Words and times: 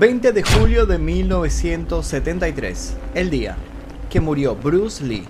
20 0.00 0.32
de 0.32 0.42
julio 0.42 0.86
de 0.86 0.96
1973, 0.96 2.96
el 3.14 3.28
día 3.28 3.58
que 4.08 4.18
murió 4.18 4.56
Bruce 4.56 5.04
Lee. 5.04 5.28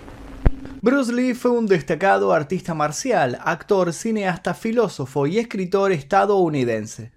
Bruce 0.81 1.13
Lee 1.13 1.35
fue 1.35 1.51
un 1.51 1.67
destacado 1.67 2.33
artista 2.33 2.73
marcial, 2.73 3.41
actor, 3.45 3.93
cineasta, 3.93 4.55
filósofo 4.55 5.27
y 5.27 5.41
escritor 5.41 5.91
estadounidense. 5.91 7.11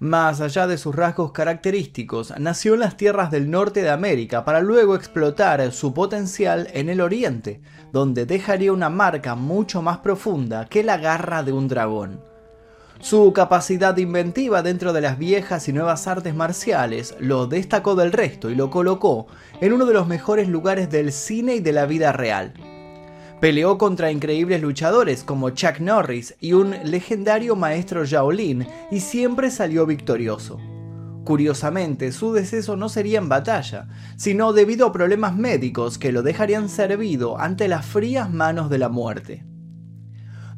Más 0.00 0.42
allá 0.42 0.66
de 0.66 0.76
sus 0.76 0.94
rasgos 0.94 1.32
característicos, 1.32 2.34
nació 2.38 2.74
en 2.74 2.80
las 2.80 2.98
tierras 2.98 3.30
del 3.30 3.50
norte 3.50 3.80
de 3.80 3.88
América 3.88 4.44
para 4.44 4.60
luego 4.60 4.94
explotar 4.94 5.72
su 5.72 5.94
potencial 5.94 6.68
en 6.74 6.90
el 6.90 7.00
oriente, 7.00 7.62
donde 7.90 8.26
dejaría 8.26 8.70
una 8.70 8.90
marca 8.90 9.34
mucho 9.34 9.80
más 9.80 10.00
profunda 10.00 10.66
que 10.66 10.84
la 10.84 10.98
garra 10.98 11.42
de 11.42 11.52
un 11.52 11.68
dragón. 11.68 12.31
Su 13.02 13.32
capacidad 13.32 13.96
inventiva 13.96 14.62
dentro 14.62 14.92
de 14.92 15.00
las 15.00 15.18
viejas 15.18 15.68
y 15.68 15.72
nuevas 15.72 16.06
artes 16.06 16.36
marciales 16.36 17.16
lo 17.18 17.48
destacó 17.48 17.96
del 17.96 18.12
resto 18.12 18.48
y 18.48 18.54
lo 18.54 18.70
colocó 18.70 19.26
en 19.60 19.72
uno 19.72 19.86
de 19.86 19.92
los 19.92 20.06
mejores 20.06 20.46
lugares 20.46 20.88
del 20.88 21.10
cine 21.10 21.56
y 21.56 21.60
de 21.60 21.72
la 21.72 21.84
vida 21.84 22.12
real. 22.12 22.54
Peleó 23.40 23.76
contra 23.76 24.12
increíbles 24.12 24.62
luchadores 24.62 25.24
como 25.24 25.50
Chuck 25.50 25.80
Norris 25.80 26.36
y 26.38 26.52
un 26.52 26.76
legendario 26.84 27.56
maestro 27.56 28.04
Shaolin 28.04 28.68
y 28.92 29.00
siempre 29.00 29.50
salió 29.50 29.84
victorioso. 29.84 30.60
Curiosamente, 31.24 32.12
su 32.12 32.32
deceso 32.32 32.76
no 32.76 32.88
sería 32.88 33.18
en 33.18 33.28
batalla, 33.28 33.88
sino 34.16 34.52
debido 34.52 34.86
a 34.86 34.92
problemas 34.92 35.36
médicos 35.36 35.98
que 35.98 36.12
lo 36.12 36.22
dejarían 36.22 36.68
servido 36.68 37.36
ante 37.40 37.66
las 37.66 37.84
frías 37.84 38.30
manos 38.30 38.70
de 38.70 38.78
la 38.78 38.88
muerte. 38.88 39.44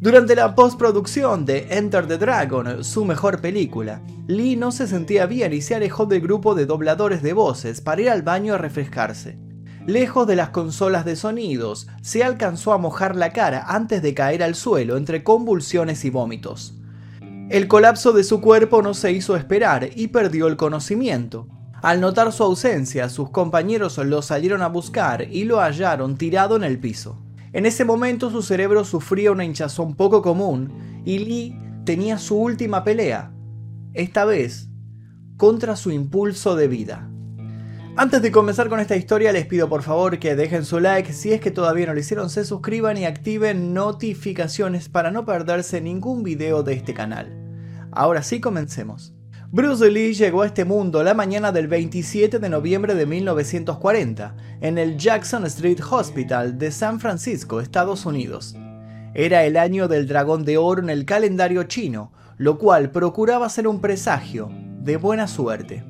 Durante 0.04 0.36
la 0.36 0.54
postproducción 0.54 1.46
de 1.46 1.66
Enter 1.70 2.06
the 2.06 2.18
Dragon, 2.18 2.84
su 2.84 3.06
mejor 3.06 3.40
película, 3.40 4.02
Lee 4.26 4.54
no 4.54 4.70
se 4.70 4.86
sentía 4.86 5.24
bien 5.24 5.54
y 5.54 5.62
se 5.62 5.74
alejó 5.74 6.04
del 6.04 6.20
grupo 6.20 6.54
de 6.54 6.66
dobladores 6.66 7.22
de 7.22 7.32
voces 7.32 7.80
para 7.80 8.02
ir 8.02 8.10
al 8.10 8.20
baño 8.20 8.52
a 8.52 8.58
refrescarse. 8.58 9.38
Lejos 9.86 10.26
de 10.26 10.36
las 10.36 10.50
consolas 10.50 11.06
de 11.06 11.16
sonidos, 11.16 11.88
se 12.02 12.22
alcanzó 12.22 12.74
a 12.74 12.78
mojar 12.78 13.16
la 13.16 13.32
cara 13.32 13.64
antes 13.66 14.02
de 14.02 14.12
caer 14.12 14.42
al 14.42 14.56
suelo 14.56 14.98
entre 14.98 15.24
convulsiones 15.24 16.04
y 16.04 16.10
vómitos. 16.10 16.74
El 17.48 17.66
colapso 17.66 18.12
de 18.12 18.24
su 18.24 18.42
cuerpo 18.42 18.82
no 18.82 18.92
se 18.92 19.10
hizo 19.10 19.36
esperar 19.36 19.88
y 19.96 20.08
perdió 20.08 20.48
el 20.48 20.58
conocimiento. 20.58 21.48
Al 21.80 22.02
notar 22.02 22.30
su 22.30 22.42
ausencia, 22.42 23.08
sus 23.08 23.30
compañeros 23.30 23.96
lo 23.96 24.20
salieron 24.20 24.60
a 24.60 24.68
buscar 24.68 25.26
y 25.30 25.44
lo 25.44 25.60
hallaron 25.60 26.18
tirado 26.18 26.56
en 26.56 26.64
el 26.64 26.78
piso. 26.78 27.24
En 27.54 27.66
ese 27.66 27.84
momento 27.84 28.30
su 28.30 28.42
cerebro 28.42 28.84
sufría 28.84 29.30
una 29.30 29.44
hinchazón 29.44 29.94
poco 29.94 30.22
común 30.22 31.02
y 31.04 31.20
Lee 31.20 31.56
tenía 31.84 32.18
su 32.18 32.36
última 32.36 32.82
pelea, 32.82 33.32
esta 33.92 34.24
vez 34.24 34.68
contra 35.36 35.76
su 35.76 35.92
impulso 35.92 36.56
de 36.56 36.66
vida. 36.66 37.08
Antes 37.94 38.22
de 38.22 38.32
comenzar 38.32 38.68
con 38.68 38.80
esta 38.80 38.96
historia 38.96 39.30
les 39.30 39.46
pido 39.46 39.68
por 39.68 39.82
favor 39.82 40.18
que 40.18 40.34
dejen 40.34 40.64
su 40.64 40.80
like, 40.80 41.12
si 41.12 41.32
es 41.32 41.40
que 41.40 41.52
todavía 41.52 41.86
no 41.86 41.94
lo 41.94 42.00
hicieron 42.00 42.28
se 42.28 42.44
suscriban 42.44 42.96
y 42.96 43.04
activen 43.04 43.72
notificaciones 43.72 44.88
para 44.88 45.12
no 45.12 45.24
perderse 45.24 45.80
ningún 45.80 46.24
video 46.24 46.64
de 46.64 46.72
este 46.74 46.92
canal. 46.92 47.32
Ahora 47.92 48.24
sí 48.24 48.40
comencemos. 48.40 49.13
Bruce 49.54 49.88
Lee 49.88 50.14
llegó 50.14 50.42
a 50.42 50.46
este 50.46 50.64
mundo 50.64 51.04
la 51.04 51.14
mañana 51.14 51.52
del 51.52 51.68
27 51.68 52.40
de 52.40 52.48
noviembre 52.48 52.96
de 52.96 53.06
1940 53.06 54.34
en 54.60 54.78
el 54.78 54.96
Jackson 54.96 55.46
Street 55.46 55.78
Hospital 55.88 56.58
de 56.58 56.72
San 56.72 56.98
Francisco, 56.98 57.60
Estados 57.60 58.04
Unidos. 58.04 58.56
Era 59.14 59.44
el 59.44 59.56
año 59.56 59.86
del 59.86 60.08
dragón 60.08 60.44
de 60.44 60.58
oro 60.58 60.82
en 60.82 60.90
el 60.90 61.04
calendario 61.04 61.62
chino, 61.62 62.10
lo 62.36 62.58
cual 62.58 62.90
procuraba 62.90 63.48
ser 63.48 63.68
un 63.68 63.80
presagio 63.80 64.50
de 64.50 64.96
buena 64.96 65.28
suerte. 65.28 65.84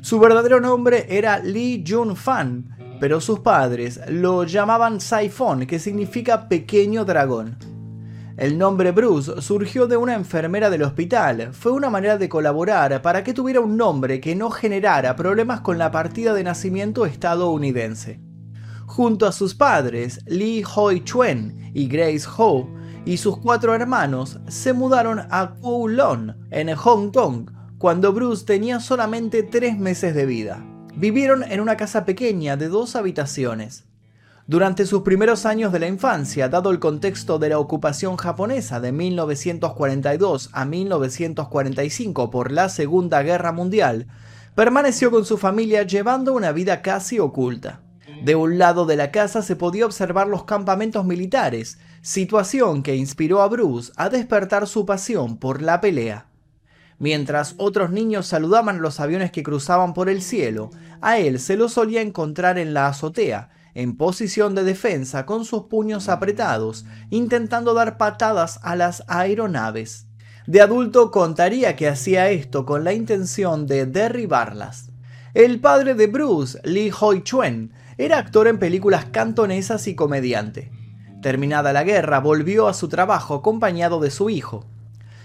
Su 0.00 0.18
verdadero 0.18 0.58
nombre 0.60 1.06
era 1.08 1.38
Lee 1.38 1.84
Jun-fan, 1.86 2.96
pero 2.98 3.20
sus 3.20 3.38
padres 3.38 4.00
lo 4.08 4.42
llamaban 4.42 5.00
Saifon, 5.00 5.68
que 5.68 5.78
significa 5.78 6.48
pequeño 6.48 7.04
dragón. 7.04 7.71
El 8.36 8.56
nombre 8.56 8.92
Bruce 8.92 9.42
surgió 9.42 9.86
de 9.86 9.98
una 9.98 10.14
enfermera 10.14 10.70
del 10.70 10.84
hospital. 10.84 11.50
Fue 11.52 11.70
una 11.70 11.90
manera 11.90 12.16
de 12.16 12.30
colaborar 12.30 13.02
para 13.02 13.22
que 13.22 13.34
tuviera 13.34 13.60
un 13.60 13.76
nombre 13.76 14.20
que 14.20 14.34
no 14.34 14.50
generara 14.50 15.14
problemas 15.16 15.60
con 15.60 15.76
la 15.76 15.90
partida 15.90 16.32
de 16.32 16.42
nacimiento 16.42 17.04
estadounidense. 17.04 18.20
Junto 18.86 19.26
a 19.26 19.32
sus 19.32 19.54
padres, 19.54 20.20
Lee 20.26 20.64
Hoi 20.74 21.04
Chuen 21.04 21.70
y 21.74 21.88
Grace 21.88 22.26
Ho, 22.38 22.68
y 23.04 23.18
sus 23.18 23.36
cuatro 23.38 23.74
hermanos, 23.74 24.40
se 24.48 24.72
mudaron 24.72 25.20
a 25.30 25.54
Kowloon, 25.60 26.48
en 26.50 26.74
Hong 26.74 27.10
Kong, 27.10 27.50
cuando 27.76 28.12
Bruce 28.12 28.46
tenía 28.46 28.80
solamente 28.80 29.42
tres 29.42 29.78
meses 29.78 30.14
de 30.14 30.24
vida. 30.24 30.64
Vivieron 30.94 31.42
en 31.42 31.60
una 31.60 31.76
casa 31.76 32.04
pequeña 32.04 32.56
de 32.56 32.68
dos 32.68 32.96
habitaciones. 32.96 33.86
Durante 34.48 34.86
sus 34.86 35.02
primeros 35.02 35.46
años 35.46 35.72
de 35.72 35.78
la 35.78 35.86
infancia, 35.86 36.48
dado 36.48 36.70
el 36.70 36.80
contexto 36.80 37.38
de 37.38 37.50
la 37.50 37.60
ocupación 37.60 38.16
japonesa 38.16 38.80
de 38.80 38.90
1942 38.90 40.50
a 40.52 40.64
1945 40.64 42.30
por 42.30 42.50
la 42.50 42.68
Segunda 42.68 43.22
Guerra 43.22 43.52
Mundial, 43.52 44.08
permaneció 44.56 45.12
con 45.12 45.24
su 45.24 45.38
familia 45.38 45.84
llevando 45.84 46.32
una 46.32 46.50
vida 46.50 46.82
casi 46.82 47.20
oculta. 47.20 47.82
De 48.24 48.34
un 48.34 48.58
lado 48.58 48.84
de 48.84 48.96
la 48.96 49.12
casa 49.12 49.42
se 49.42 49.54
podía 49.54 49.86
observar 49.86 50.26
los 50.26 50.42
campamentos 50.42 51.04
militares, 51.04 51.78
situación 52.02 52.82
que 52.82 52.96
inspiró 52.96 53.42
a 53.42 53.48
Bruce 53.48 53.92
a 53.96 54.08
despertar 54.08 54.66
su 54.66 54.84
pasión 54.84 55.36
por 55.36 55.62
la 55.62 55.80
pelea. 55.80 56.26
Mientras 56.98 57.54
otros 57.58 57.90
niños 57.90 58.26
saludaban 58.26 58.82
los 58.82 58.98
aviones 58.98 59.30
que 59.30 59.44
cruzaban 59.44 59.94
por 59.94 60.08
el 60.08 60.20
cielo, 60.20 60.70
a 61.00 61.18
él 61.18 61.38
se 61.38 61.56
lo 61.56 61.68
solía 61.68 62.00
encontrar 62.00 62.58
en 62.58 62.74
la 62.74 62.88
azotea, 62.88 63.50
en 63.74 63.96
posición 63.96 64.54
de 64.54 64.64
defensa 64.64 65.26
con 65.26 65.44
sus 65.44 65.64
puños 65.64 66.08
apretados, 66.08 66.84
intentando 67.10 67.74
dar 67.74 67.96
patadas 67.96 68.60
a 68.62 68.76
las 68.76 69.04
aeronaves. 69.08 70.06
De 70.46 70.60
adulto 70.60 71.10
contaría 71.10 71.76
que 71.76 71.88
hacía 71.88 72.30
esto 72.30 72.66
con 72.66 72.84
la 72.84 72.92
intención 72.92 73.66
de 73.66 73.86
derribarlas. 73.86 74.90
El 75.34 75.60
padre 75.60 75.94
de 75.94 76.08
Bruce, 76.08 76.60
Lee 76.64 76.92
Hoi 76.98 77.22
Chuen, 77.22 77.72
era 77.96 78.18
actor 78.18 78.48
en 78.48 78.58
películas 78.58 79.06
cantonesas 79.06 79.86
y 79.86 79.94
comediante. 79.94 80.70
Terminada 81.22 81.72
la 81.72 81.84
guerra, 81.84 82.18
volvió 82.18 82.66
a 82.66 82.74
su 82.74 82.88
trabajo 82.88 83.36
acompañado 83.36 84.00
de 84.00 84.10
su 84.10 84.28
hijo. 84.28 84.66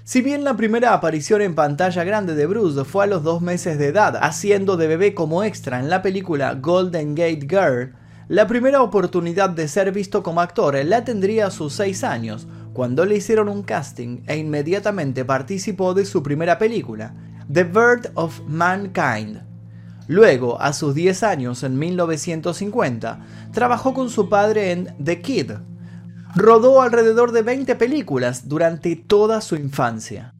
Si 0.03 0.21
bien 0.21 0.45
la 0.45 0.55
primera 0.55 0.93
aparición 0.93 1.41
en 1.41 1.55
pantalla 1.55 2.03
grande 2.05 2.35
de 2.35 2.45
Bruce 2.45 2.85
fue 2.85 3.03
a 3.03 3.07
los 3.07 3.23
dos 3.23 3.41
meses 3.41 3.77
de 3.77 3.87
edad, 3.87 4.17
haciendo 4.21 4.77
de 4.77 4.87
bebé 4.87 5.13
como 5.13 5.43
extra 5.43 5.79
en 5.79 5.89
la 5.89 6.01
película 6.01 6.53
Golden 6.53 7.15
Gate 7.15 7.47
Girl, 7.49 7.93
la 8.29 8.45
primera 8.45 8.81
oportunidad 8.81 9.49
de 9.49 9.69
ser 9.69 9.93
visto 9.93 10.21
como 10.21 10.41
actor 10.41 10.75
la 10.83 11.05
tendría 11.05 11.47
a 11.47 11.51
sus 11.51 11.73
6 11.73 12.03
años, 12.03 12.45
cuando 12.73 13.05
le 13.05 13.15
hicieron 13.15 13.47
un 13.47 13.63
casting 13.63 14.23
e 14.27 14.37
inmediatamente 14.37 15.23
participó 15.23 15.93
de 15.93 16.03
su 16.03 16.21
primera 16.23 16.57
película, 16.59 17.15
The 17.51 17.63
Bird 17.63 18.11
of 18.15 18.41
Mankind. 18.45 19.43
Luego, 20.07 20.61
a 20.61 20.73
sus 20.73 20.93
10 20.93 21.23
años, 21.23 21.63
en 21.63 21.79
1950, 21.79 23.19
trabajó 23.53 23.93
con 23.93 24.09
su 24.09 24.27
padre 24.27 24.71
en 24.71 24.93
The 25.01 25.21
Kid. 25.21 25.51
Rodó 26.35 26.81
alrededor 26.81 27.31
de 27.31 27.43
20 27.43 27.75
películas 27.75 28.49
durante 28.49 28.97
toda 28.97 29.39
su 29.39 29.55
infancia. 29.55 30.33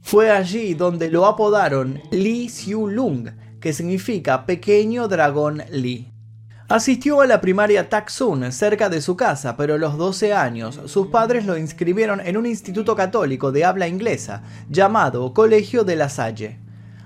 Fue 0.00 0.30
allí 0.30 0.74
donde 0.74 1.10
lo 1.10 1.26
apodaron 1.26 2.00
Lee 2.12 2.48
Siu 2.48 2.86
Lung, 2.86 3.30
que 3.60 3.72
significa 3.72 4.46
pequeño 4.46 5.08
dragón 5.08 5.64
Lee. 5.70 6.13
Asistió 6.68 7.20
a 7.20 7.26
la 7.26 7.42
primaria 7.42 7.90
Taksun 7.90 8.50
cerca 8.50 8.88
de 8.88 9.02
su 9.02 9.18
casa, 9.18 9.54
pero 9.54 9.74
a 9.74 9.78
los 9.78 9.98
12 9.98 10.32
años 10.32 10.80
sus 10.86 11.08
padres 11.08 11.44
lo 11.44 11.58
inscribieron 11.58 12.20
en 12.20 12.38
un 12.38 12.46
instituto 12.46 12.96
católico 12.96 13.52
de 13.52 13.66
habla 13.66 13.86
inglesa 13.86 14.42
llamado 14.70 15.34
Colegio 15.34 15.84
de 15.84 15.96
la 15.96 16.08
Salle. 16.08 16.58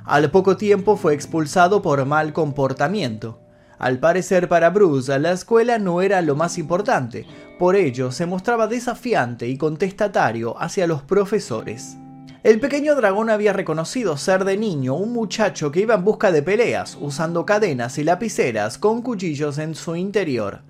Al 0.04 0.30
poco 0.30 0.56
tiempo 0.56 0.96
fue 0.96 1.12
expulsado 1.12 1.82
por 1.82 2.06
mal 2.06 2.32
comportamiento. 2.32 3.40
Al 3.80 3.98
parecer 3.98 4.48
para 4.48 4.70
Bruce 4.70 5.18
la 5.18 5.32
escuela 5.32 5.80
no 5.80 6.02
era 6.02 6.22
lo 6.22 6.36
más 6.36 6.56
importante, 6.56 7.26
por 7.58 7.74
ello 7.74 8.12
se 8.12 8.26
mostraba 8.26 8.68
desafiante 8.68 9.48
y 9.48 9.58
contestatario 9.58 10.56
hacia 10.62 10.86
los 10.86 11.02
profesores. 11.02 11.96
El 12.44 12.60
pequeño 12.60 12.94
dragón 12.94 13.30
había 13.30 13.52
reconocido 13.52 14.16
ser 14.16 14.44
de 14.44 14.56
niño 14.56 14.94
un 14.94 15.12
muchacho 15.12 15.72
que 15.72 15.80
iba 15.80 15.96
en 15.96 16.04
busca 16.04 16.30
de 16.30 16.40
peleas, 16.40 16.96
usando 17.00 17.44
cadenas 17.44 17.98
y 17.98 18.04
lapiceras 18.04 18.78
con 18.78 19.02
cuchillos 19.02 19.58
en 19.58 19.74
su 19.74 19.96
interior. 19.96 20.60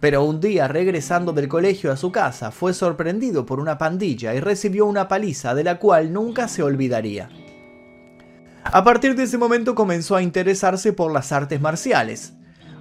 Pero 0.00 0.24
un 0.24 0.40
día, 0.40 0.66
regresando 0.66 1.32
del 1.32 1.46
colegio 1.46 1.92
a 1.92 1.96
su 1.96 2.10
casa, 2.10 2.50
fue 2.50 2.74
sorprendido 2.74 3.46
por 3.46 3.60
una 3.60 3.78
pandilla 3.78 4.34
y 4.34 4.40
recibió 4.40 4.86
una 4.86 5.06
paliza 5.06 5.54
de 5.54 5.62
la 5.62 5.78
cual 5.78 6.12
nunca 6.12 6.48
se 6.48 6.64
olvidaría. 6.64 7.28
A 8.64 8.82
partir 8.82 9.14
de 9.14 9.22
ese 9.22 9.38
momento 9.38 9.76
comenzó 9.76 10.16
a 10.16 10.22
interesarse 10.22 10.92
por 10.92 11.12
las 11.12 11.30
artes 11.30 11.60
marciales. 11.60 12.32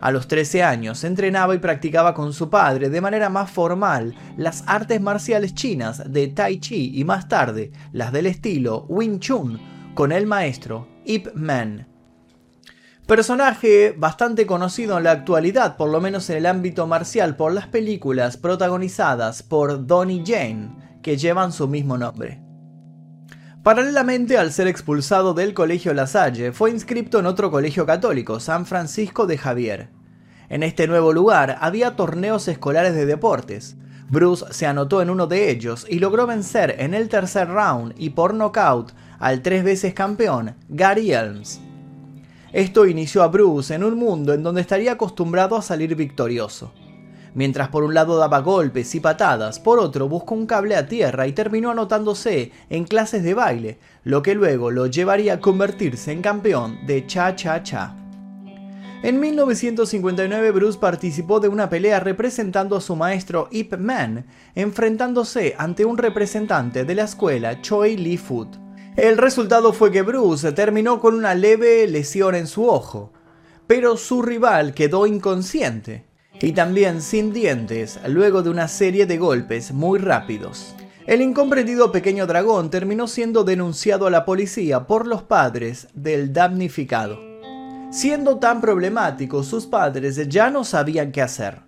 A 0.04 0.12
los 0.12 0.28
13 0.28 0.64
años 0.64 1.06
entrenaba 1.06 1.56
y 1.56 1.60
practicaba 1.60 2.14
con 2.14 2.34
su 2.34 2.50
padre 2.50 2.90
de 2.90 3.00
manera 3.00 3.30
más 3.30 3.50
formal 3.50 4.14
las 4.36 4.66
artes 4.68 5.00
marciales 5.00 5.54
chinas 5.56 6.12
de 6.12 6.28
Tai 6.28 6.60
Chi 6.60 6.92
y 7.00 7.06
más 7.06 7.30
tarde 7.30 7.72
las 7.94 8.12
del 8.12 8.26
estilo 8.26 8.86
Wing 8.90 9.20
Chun 9.20 9.62
con 9.96 10.12
el 10.12 10.28
maestro 10.28 10.90
Ip 11.06 11.28
Man. 11.36 11.88
Personaje 13.08 13.96
bastante 13.98 14.46
conocido 14.46 14.98
en 14.98 15.06
la 15.06 15.12
actualidad, 15.12 15.78
por 15.78 15.90
lo 15.90 16.02
menos 16.02 16.30
en 16.30 16.36
el 16.36 16.48
ámbito 16.48 16.86
marcial, 16.86 17.38
por 17.38 17.54
las 17.54 17.68
películas 17.68 18.36
protagonizadas 18.36 19.42
por 19.42 19.88
Donnie 19.88 20.26
Jane, 20.26 21.00
que 21.02 21.16
llevan 21.16 21.54
su 21.54 21.70
mismo 21.70 21.98
nombre. 21.98 22.43
Paralelamente 23.64 24.38
al 24.38 24.52
ser 24.52 24.68
expulsado 24.68 25.34
del 25.34 25.54
colegio 25.54 25.94
La 25.94 26.06
Salle, 26.06 26.52
fue 26.52 26.70
inscripto 26.70 27.20
en 27.20 27.26
otro 27.26 27.50
colegio 27.50 27.86
católico, 27.86 28.42
San 28.42 28.66
Francisco 28.66 29.26
de 29.26 29.38
Javier. 29.38 29.88
En 30.50 30.64
este 30.64 30.86
nuevo 30.86 31.14
lugar 31.14 31.58
había 31.62 31.96
torneos 31.96 32.50
escolares 32.50 32.94
de 32.94 33.06
deportes. 33.06 33.78
Bruce 34.10 34.48
se 34.52 34.68
anotó 34.68 35.02
en 35.02 35.10
uno 35.10 35.28
de 35.28 35.50
ellos 35.50 35.88
y 35.90 36.00
logró 36.00 36.28
vencer 36.28 36.76
en 36.78 36.94
el 36.94 37.08
tercer 37.08 37.48
round 37.48 37.94
y 37.98 38.10
por 38.10 38.34
nocaut 38.34 38.92
al 39.18 39.42
tres 39.42 39.64
veces 39.64 39.94
campeón 39.94 40.56
Gary 40.68 41.14
Elms. 41.14 41.62
Esto 42.52 42.86
inició 42.86 43.24
a 43.24 43.30
Bruce 43.30 43.74
en 43.74 43.86
un 43.86 43.98
mundo 43.98 44.34
en 44.34 44.44
donde 44.44 44.60
estaría 44.60 44.92
acostumbrado 44.92 45.56
a 45.56 45.62
salir 45.62 45.96
victorioso. 45.96 46.74
Mientras 47.36 47.70
por 47.70 47.84
un 47.84 47.96
lado 47.96 48.18
daba 48.18 48.42
golpes 48.42 48.94
y 48.94 49.00
patadas, 49.00 49.60
por 49.60 49.80
otro 49.80 50.08
buscó 50.08 50.36
un 50.36 50.46
cable 50.46 50.76
a 50.76 50.88
tierra 50.88 51.26
y 51.26 51.34
terminó 51.34 51.72
anotándose 51.72 52.52
en 52.70 52.84
clases 52.84 53.24
de 53.24 53.34
baile, 53.34 53.80
lo 54.04 54.22
que 54.22 54.36
luego 54.36 54.70
lo 54.70 54.86
llevaría 54.86 55.34
a 55.34 55.40
convertirse 55.40 56.12
en 56.12 56.22
campeón 56.22 56.86
de 56.86 57.08
cha-cha-cha. 57.08 57.96
En 59.02 59.20
1959 59.20 60.52
Bruce 60.52 60.80
participó 60.80 61.40
de 61.40 61.50
una 61.50 61.70
pelea 61.70 62.00
representando 62.00 62.78
a 62.78 62.82
su 62.82 62.96
maestro 62.96 63.50
Ip 63.52 63.78
Man, 63.78 64.26
enfrentándose 64.56 65.56
ante 65.58 65.86
un 65.86 65.98
representante 65.98 66.86
de 66.86 66.96
la 66.96 67.04
escuela 67.04 67.62
Choi 67.62 67.98
Lee 67.98 68.18
Foot. 68.18 68.56
El 68.96 69.18
resultado 69.18 69.74
fue 69.74 69.92
que 69.92 70.04
Bruce 70.04 70.52
terminó 70.52 71.02
con 71.02 71.16
una 71.16 71.34
leve 71.34 71.88
lesión 71.88 72.36
en 72.36 72.46
su 72.46 72.70
ojo, 72.70 73.12
pero 73.66 73.98
su 73.98 74.22
rival 74.22 74.74
quedó 74.74 75.08
inconsciente 75.08 76.13
y 76.44 76.52
también 76.52 77.02
sin 77.02 77.32
dientes 77.32 77.98
luego 78.06 78.44
de 78.44 78.50
una 78.50 78.68
serie 78.68 79.06
de 79.06 79.18
golpes 79.18 79.72
muy 79.72 79.98
rápidos. 79.98 80.76
El 81.08 81.22
incomprendido 81.22 81.90
pequeño 81.94 82.28
dragón 82.28 82.70
terminó 82.70 83.08
siendo 83.08 83.46
denunciado 83.46 84.08
a 84.08 84.12
la 84.12 84.26
policía 84.26 84.86
por 84.86 85.08
los 85.08 85.24
padres 85.24 85.88
del 85.94 86.34
damnificado. 86.34 87.18
Siendo 87.92 88.40
tan 88.40 88.60
problemático, 88.60 89.42
sus 89.42 89.68
padres 89.68 90.28
ya 90.28 90.50
no 90.50 90.66
sabían 90.66 91.14
qué 91.14 91.22
hacer. 91.22 91.62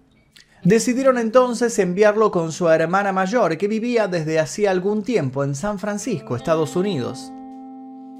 Decidieron 0.65 1.19
entonces 1.19 1.79
enviarlo 1.79 2.29
con 2.29 2.51
su 2.51 2.67
hermana 2.67 3.13
mayor 3.13 3.57
que 3.57 3.69
vivía 3.69 4.09
desde 4.09 4.39
hacía 4.39 4.71
algún 4.71 5.03
tiempo 5.03 5.45
en 5.45 5.55
San 5.55 5.79
Francisco, 5.79 6.35
Estados 6.35 6.75
Unidos. 6.75 7.31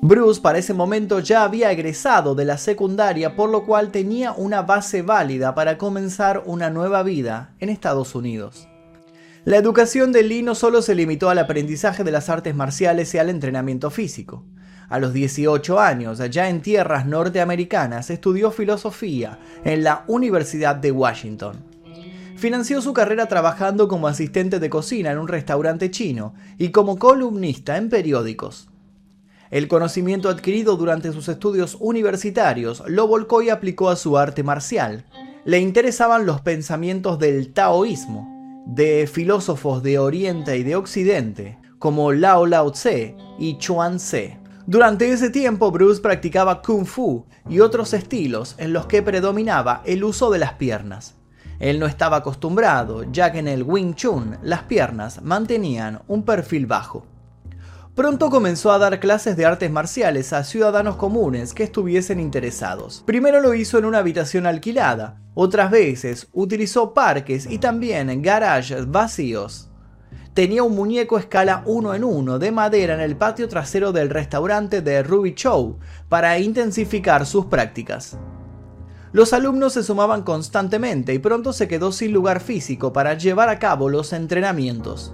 Bruce 0.02 0.40
para 0.40 0.60
ese 0.60 0.74
momento 0.74 1.20
ya 1.20 1.44
había 1.44 1.72
egresado 1.72 2.36
de 2.36 2.46
la 2.46 2.58
secundaria 2.58 3.36
por 3.36 3.50
lo 3.50 3.66
cual 3.66 3.92
tenía 3.92 4.34
una 4.34 4.62
base 4.62 5.02
válida 5.02 5.56
para 5.56 5.78
comenzar 5.78 6.44
una 6.46 6.70
nueva 6.70 7.02
vida 7.02 7.56
en 7.60 7.70
Estados 7.70 8.14
Unidos. 8.14 8.68
La 9.46 9.58
educación 9.58 10.12
de 10.12 10.24
Lee 10.24 10.42
no 10.42 10.56
solo 10.56 10.82
se 10.82 10.96
limitó 10.96 11.30
al 11.30 11.40
aprendizaje 11.40 12.04
de 12.04 12.12
las 12.12 12.30
artes 12.30 12.56
marciales 12.56 13.14
y 13.14 13.20
al 13.20 13.30
entrenamiento 13.30 13.90
físico. 13.92 14.44
A 14.90 15.00
los 15.00 15.14
18 15.14 15.80
años, 15.80 16.20
allá 16.20 16.50
en 16.50 16.62
tierras 16.62 17.06
norteamericanas, 17.06 18.10
estudió 18.10 18.52
filosofía 18.52 19.40
en 19.64 19.84
la 19.84 20.04
Universidad 20.08 20.76
de 20.76 20.92
Washington. 20.92 21.64
Financió 22.38 22.82
su 22.82 22.94
carrera 22.94 23.28
trabajando 23.28 23.88
como 23.88 24.08
asistente 24.08 24.60
de 24.60 24.70
cocina 24.70 25.12
en 25.12 25.18
un 25.18 25.28
restaurante 25.28 25.90
chino 25.90 26.34
y 26.58 26.70
como 26.70 26.98
columnista 26.98 27.78
en 27.78 27.90
periódicos. 27.90 28.70
El 29.56 29.70
conocimiento 29.70 30.28
adquirido 30.28 30.76
durante 30.76 31.14
sus 31.14 31.30
estudios 31.30 31.78
universitarios 31.80 32.84
lo 32.88 33.08
volcó 33.08 33.42
y 33.42 33.50
aplicó 33.50 33.88
a 33.88 33.96
su 33.96 34.18
arte 34.18 34.44
marcial. 34.44 35.06
Le 35.46 35.60
interesaban 35.60 36.26
los 36.26 36.42
pensamientos 36.42 37.20
del 37.20 37.54
taoísmo, 37.54 38.66
de 38.66 39.08
filósofos 39.08 39.82
de 39.82 39.98
Oriente 39.98 40.58
y 40.58 40.64
de 40.64 40.76
Occidente, 40.76 41.58
como 41.80 42.12
Lao 42.12 42.46
Lao 42.46 42.70
Tse 42.74 43.16
y 43.40 43.58
Chuan 43.58 43.96
Tse. 43.96 44.38
Durante 44.68 45.10
ese 45.10 45.30
tiempo 45.30 45.72
Bruce 45.72 46.02
practicaba 46.02 46.62
kung 46.62 46.86
fu 46.86 47.26
y 47.50 47.62
otros 47.62 47.94
estilos 47.94 48.56
en 48.58 48.74
los 48.74 48.88
que 48.88 49.04
predominaba 49.04 49.84
el 49.86 50.04
uso 50.04 50.32
de 50.32 50.40
las 50.40 50.56
piernas. 50.56 51.16
Él 51.60 51.80
no 51.80 51.86
estaba 51.86 52.18
acostumbrado, 52.18 53.10
ya 53.10 53.32
que 53.32 53.40
en 53.40 53.48
el 53.48 53.64
Wing 53.64 53.94
Chun 53.94 54.38
las 54.44 54.64
piernas 54.64 55.22
mantenían 55.22 56.02
un 56.10 56.24
perfil 56.24 56.66
bajo. 56.66 57.06
Pronto 57.96 58.30
comenzó 58.30 58.74
a 58.74 58.78
dar 58.78 59.00
clases 59.00 59.38
de 59.38 59.46
artes 59.46 59.72
marciales 59.72 60.34
a 60.34 60.44
ciudadanos 60.44 60.98
comunes 60.98 61.54
que 61.54 61.64
estuviesen 61.64 62.20
interesados. 62.20 63.02
Primero 63.06 63.40
lo 63.40 63.54
hizo 63.54 63.78
en 63.78 63.86
una 63.86 64.00
habitación 64.00 64.46
alquilada, 64.46 65.22
otras 65.34 65.72
veces 65.72 66.28
utilizó 66.34 66.94
parques 66.94 67.50
y 67.50 67.58
también 67.58 68.22
garages 68.22 68.92
vacíos. 68.92 69.70
Tenía 70.34 70.64
un 70.64 70.76
muñeco 70.76 71.18
escala 71.18 71.64
1 71.66 71.94
en 71.94 72.04
1 72.04 72.38
de 72.38 72.52
madera 72.52 72.96
en 72.96 73.00
el 73.00 73.16
patio 73.16 73.48
trasero 73.48 73.94
del 73.94 74.10
restaurante 74.10 74.82
de 74.82 75.02
Ruby 75.02 75.34
Chow 75.34 75.80
para 76.10 76.38
intensificar 76.38 77.26
sus 77.26 77.46
prácticas. 77.46 78.18
Los 79.14 79.32
alumnos 79.32 79.72
se 79.72 79.84
sumaban 79.84 80.24
constantemente 80.24 81.14
y 81.14 81.20
pronto 81.20 81.54
se 81.54 81.70
quedó 81.70 81.94
sin 81.94 82.12
lugar 82.12 82.42
físico 82.42 82.92
para 82.92 83.14
llevar 83.14 83.48
a 83.48 83.58
cabo 83.58 83.88
los 83.88 84.12
entrenamientos. 84.12 85.14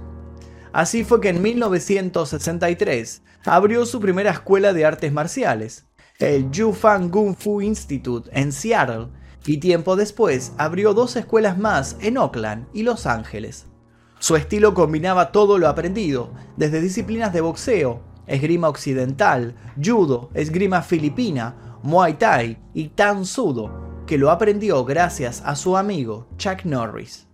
Así 0.74 1.04
fue 1.04 1.20
que 1.20 1.30
en 1.30 1.42
1963 1.42 3.24
abrió 3.46 3.86
su 3.86 4.00
primera 4.00 4.32
escuela 4.32 4.74
de 4.74 4.86
artes 4.86 5.12
marciales, 5.12 5.86
el 6.20 6.50
Yufan 6.52 7.10
Kung 7.10 7.36
Fu 7.36 7.62
Institute 7.62 8.30
en 8.34 8.52
Seattle, 8.52 9.08
y 9.46 9.58
tiempo 9.58 9.96
después 9.96 10.54
abrió 10.58 10.94
dos 10.94 11.16
escuelas 11.16 11.58
más 11.58 11.98
en 12.00 12.18
Oakland 12.18 12.68
y 12.74 12.84
Los 12.84 13.06
Ángeles. 13.06 13.66
Su 14.20 14.36
estilo 14.36 14.76
combinaba 14.76 15.32
todo 15.32 15.58
lo 15.58 15.68
aprendido, 15.68 16.32
desde 16.56 16.80
disciplinas 16.80 17.34
de 17.34 17.42
boxeo, 17.42 18.04
esgrima 18.28 18.70
occidental, 18.70 19.56
judo, 19.84 20.30
esgrima 20.36 20.84
filipina, 20.84 21.80
muay 21.82 22.14
thai 22.14 22.60
y 22.74 22.90
tan 22.90 23.26
sudo, 23.26 24.04
que 24.06 24.20
lo 24.20 24.30
aprendió 24.30 24.86
gracias 24.86 25.42
a 25.44 25.56
su 25.56 25.76
amigo 25.76 26.28
Chuck 26.38 26.66
Norris. 26.66 27.31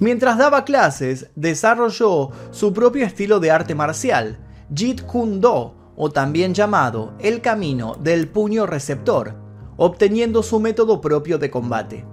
Mientras 0.00 0.38
daba 0.38 0.64
clases, 0.64 1.28
desarrolló 1.34 2.30
su 2.52 2.72
propio 2.72 3.04
estilo 3.04 3.40
de 3.40 3.50
arte 3.50 3.74
marcial, 3.74 4.38
Jeet 4.72 5.02
Kune 5.02 5.40
Do, 5.40 5.74
o 5.96 6.10
también 6.10 6.54
llamado 6.54 7.14
el 7.18 7.40
camino 7.40 7.96
del 8.00 8.28
puño 8.28 8.66
receptor, 8.66 9.34
obteniendo 9.76 10.44
su 10.44 10.60
método 10.60 11.00
propio 11.00 11.38
de 11.38 11.50
combate. 11.50 12.04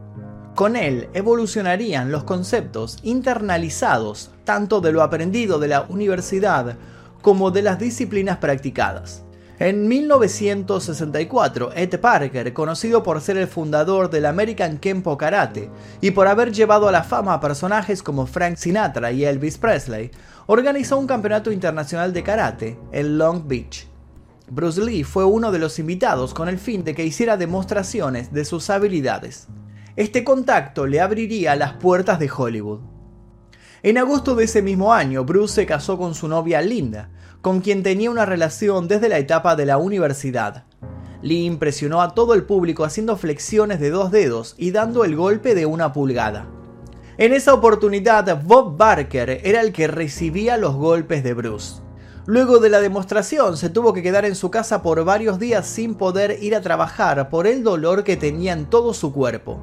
Con 0.56 0.76
él 0.76 1.10
evolucionarían 1.14 2.12
los 2.12 2.24
conceptos 2.24 2.98
internalizados 3.04 4.32
tanto 4.46 4.82
de 4.82 4.92
lo 4.92 5.04
aprendido 5.04 5.60
de 5.60 5.68
la 5.68 5.82
universidad 5.84 6.78
como 7.22 7.52
de 7.52 7.62
las 7.62 7.78
disciplinas 7.78 8.38
practicadas. 8.38 9.25
En 9.58 9.88
1964, 9.88 11.72
Ed 11.76 12.00
Parker, 12.02 12.52
conocido 12.54 13.04
por 13.04 13.22
ser 13.22 13.38
el 13.38 13.48
fundador 13.48 14.10
del 14.10 14.26
American 14.26 14.78
Kempo 14.78 15.18
Karate 15.18 15.70
y 16.02 16.12
por 16.12 16.28
haber 16.28 16.52
llevado 16.52 16.90
a 16.90 16.92
la 16.92 17.04
fama 17.04 17.34
a 17.34 17.40
personajes 17.40 18.04
como 18.04 18.26
Frank 18.26 18.58
Sinatra 18.58 19.14
y 19.14 19.24
Elvis 19.24 19.58
Presley, 19.58 20.12
organizó 20.48 20.98
un 20.98 21.08
campeonato 21.08 21.54
internacional 21.54 22.12
de 22.12 22.24
karate 22.24 22.78
en 22.92 23.18
Long 23.18 23.48
Beach. 23.48 23.88
Bruce 24.50 24.82
Lee 24.82 25.06
fue 25.06 25.24
uno 25.24 25.54
de 25.54 25.60
los 25.60 25.80
invitados 25.80 26.34
con 26.34 26.50
el 26.50 26.60
fin 26.60 26.84
de 26.84 26.94
que 26.94 27.06
hiciera 27.06 27.38
demostraciones 27.38 28.34
de 28.34 28.44
sus 28.44 28.70
habilidades. 28.70 29.48
Este 29.96 30.26
contacto 30.26 30.86
le 30.86 31.00
abriría 31.00 31.56
las 31.56 31.74
puertas 31.74 32.20
de 32.20 32.30
Hollywood. 32.30 32.82
En 33.84 33.98
agosto 33.98 34.36
de 34.36 34.44
ese 34.44 34.62
mismo 34.62 34.94
año, 34.94 35.24
Bruce 35.24 35.54
se 35.54 35.66
casó 35.66 35.98
con 35.98 36.14
su 36.14 36.28
novia 36.28 36.62
Linda, 36.62 37.10
con 37.46 37.62
quien 37.62 37.84
tenía 37.84 38.10
una 38.10 38.26
relación 38.26 38.88
desde 38.88 39.08
la 39.08 39.20
etapa 39.20 39.56
de 39.56 39.68
la 39.68 39.78
universidad. 39.78 40.64
Lee 41.22 41.46
impresionó 41.46 42.02
a 42.02 42.16
todo 42.16 42.34
el 42.34 42.42
público 42.42 42.84
haciendo 42.84 43.18
flexiones 43.18 43.80
de 43.80 43.92
dos 43.92 44.10
dedos 44.10 44.56
y 44.58 44.72
dando 44.72 45.04
el 45.06 45.16
golpe 45.16 45.54
de 45.54 45.68
una 45.68 45.94
pulgada. 45.94 46.48
En 47.20 47.34
esa 47.34 47.54
oportunidad, 47.54 48.42
Bob 48.42 48.78
Barker 48.78 49.42
era 49.44 49.62
el 49.62 49.74
que 49.74 49.86
recibía 49.86 50.58
los 50.58 50.74
golpes 50.74 51.24
de 51.24 51.36
Bruce. 51.36 51.84
Luego 52.26 52.58
de 52.58 52.70
la 52.72 52.80
demostración, 52.80 53.58
se 53.58 53.70
tuvo 53.70 53.94
que 53.94 54.02
quedar 54.02 54.26
en 54.26 54.34
su 54.34 54.50
casa 54.50 54.82
por 54.82 55.06
varios 55.06 55.38
días 55.38 55.68
sin 55.68 55.94
poder 55.94 56.40
ir 56.42 56.56
a 56.56 56.62
trabajar 56.62 57.30
por 57.30 57.46
el 57.46 57.64
dolor 57.64 58.04
que 58.04 58.18
tenía 58.18 58.54
en 58.54 58.66
todo 58.66 58.92
su 58.92 59.14
cuerpo. 59.14 59.60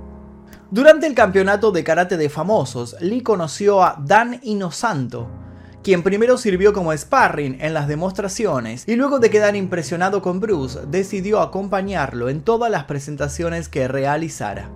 Durante 0.71 1.09
el 1.09 1.17
campeonato 1.17 1.73
de 1.73 1.83
karate 1.83 2.17
de 2.17 2.29
famosos, 2.29 2.95
Lee 3.01 3.23
conoció 3.23 3.83
a 3.83 4.01
Dan 4.07 4.39
Inosanto, 4.45 5.42
quien 5.83 6.03
primero 6.03 6.39
sirvió 6.39 6.73
como 6.73 6.97
sparring 6.97 7.59
en 7.61 7.75
las 7.75 7.89
demostraciones 7.89 8.85
y 8.87 8.95
luego 8.95 9.19
de 9.19 9.31
quedar 9.31 9.57
impresionado 9.57 10.23
con 10.23 10.39
Bruce 10.39 10.81
decidió 10.89 11.41
acompañarlo 11.41 12.29
en 12.29 12.43
todas 12.43 12.71
las 12.71 12.85
presentaciones 12.85 13.69
que 13.69 13.89
realizara. 13.89 14.71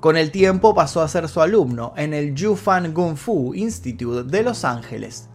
Con 0.00 0.16
el 0.16 0.30
tiempo 0.30 0.74
pasó 0.74 1.02
a 1.02 1.08
ser 1.08 1.28
su 1.28 1.40
alumno 1.40 1.94
en 1.96 2.12
el 2.12 2.34
Yufan 2.34 2.92
Kung 2.92 3.16
Fu 3.16 3.54
Institute 3.54 4.24
de 4.24 4.42
Los 4.42 4.64
Ángeles. 4.64 5.28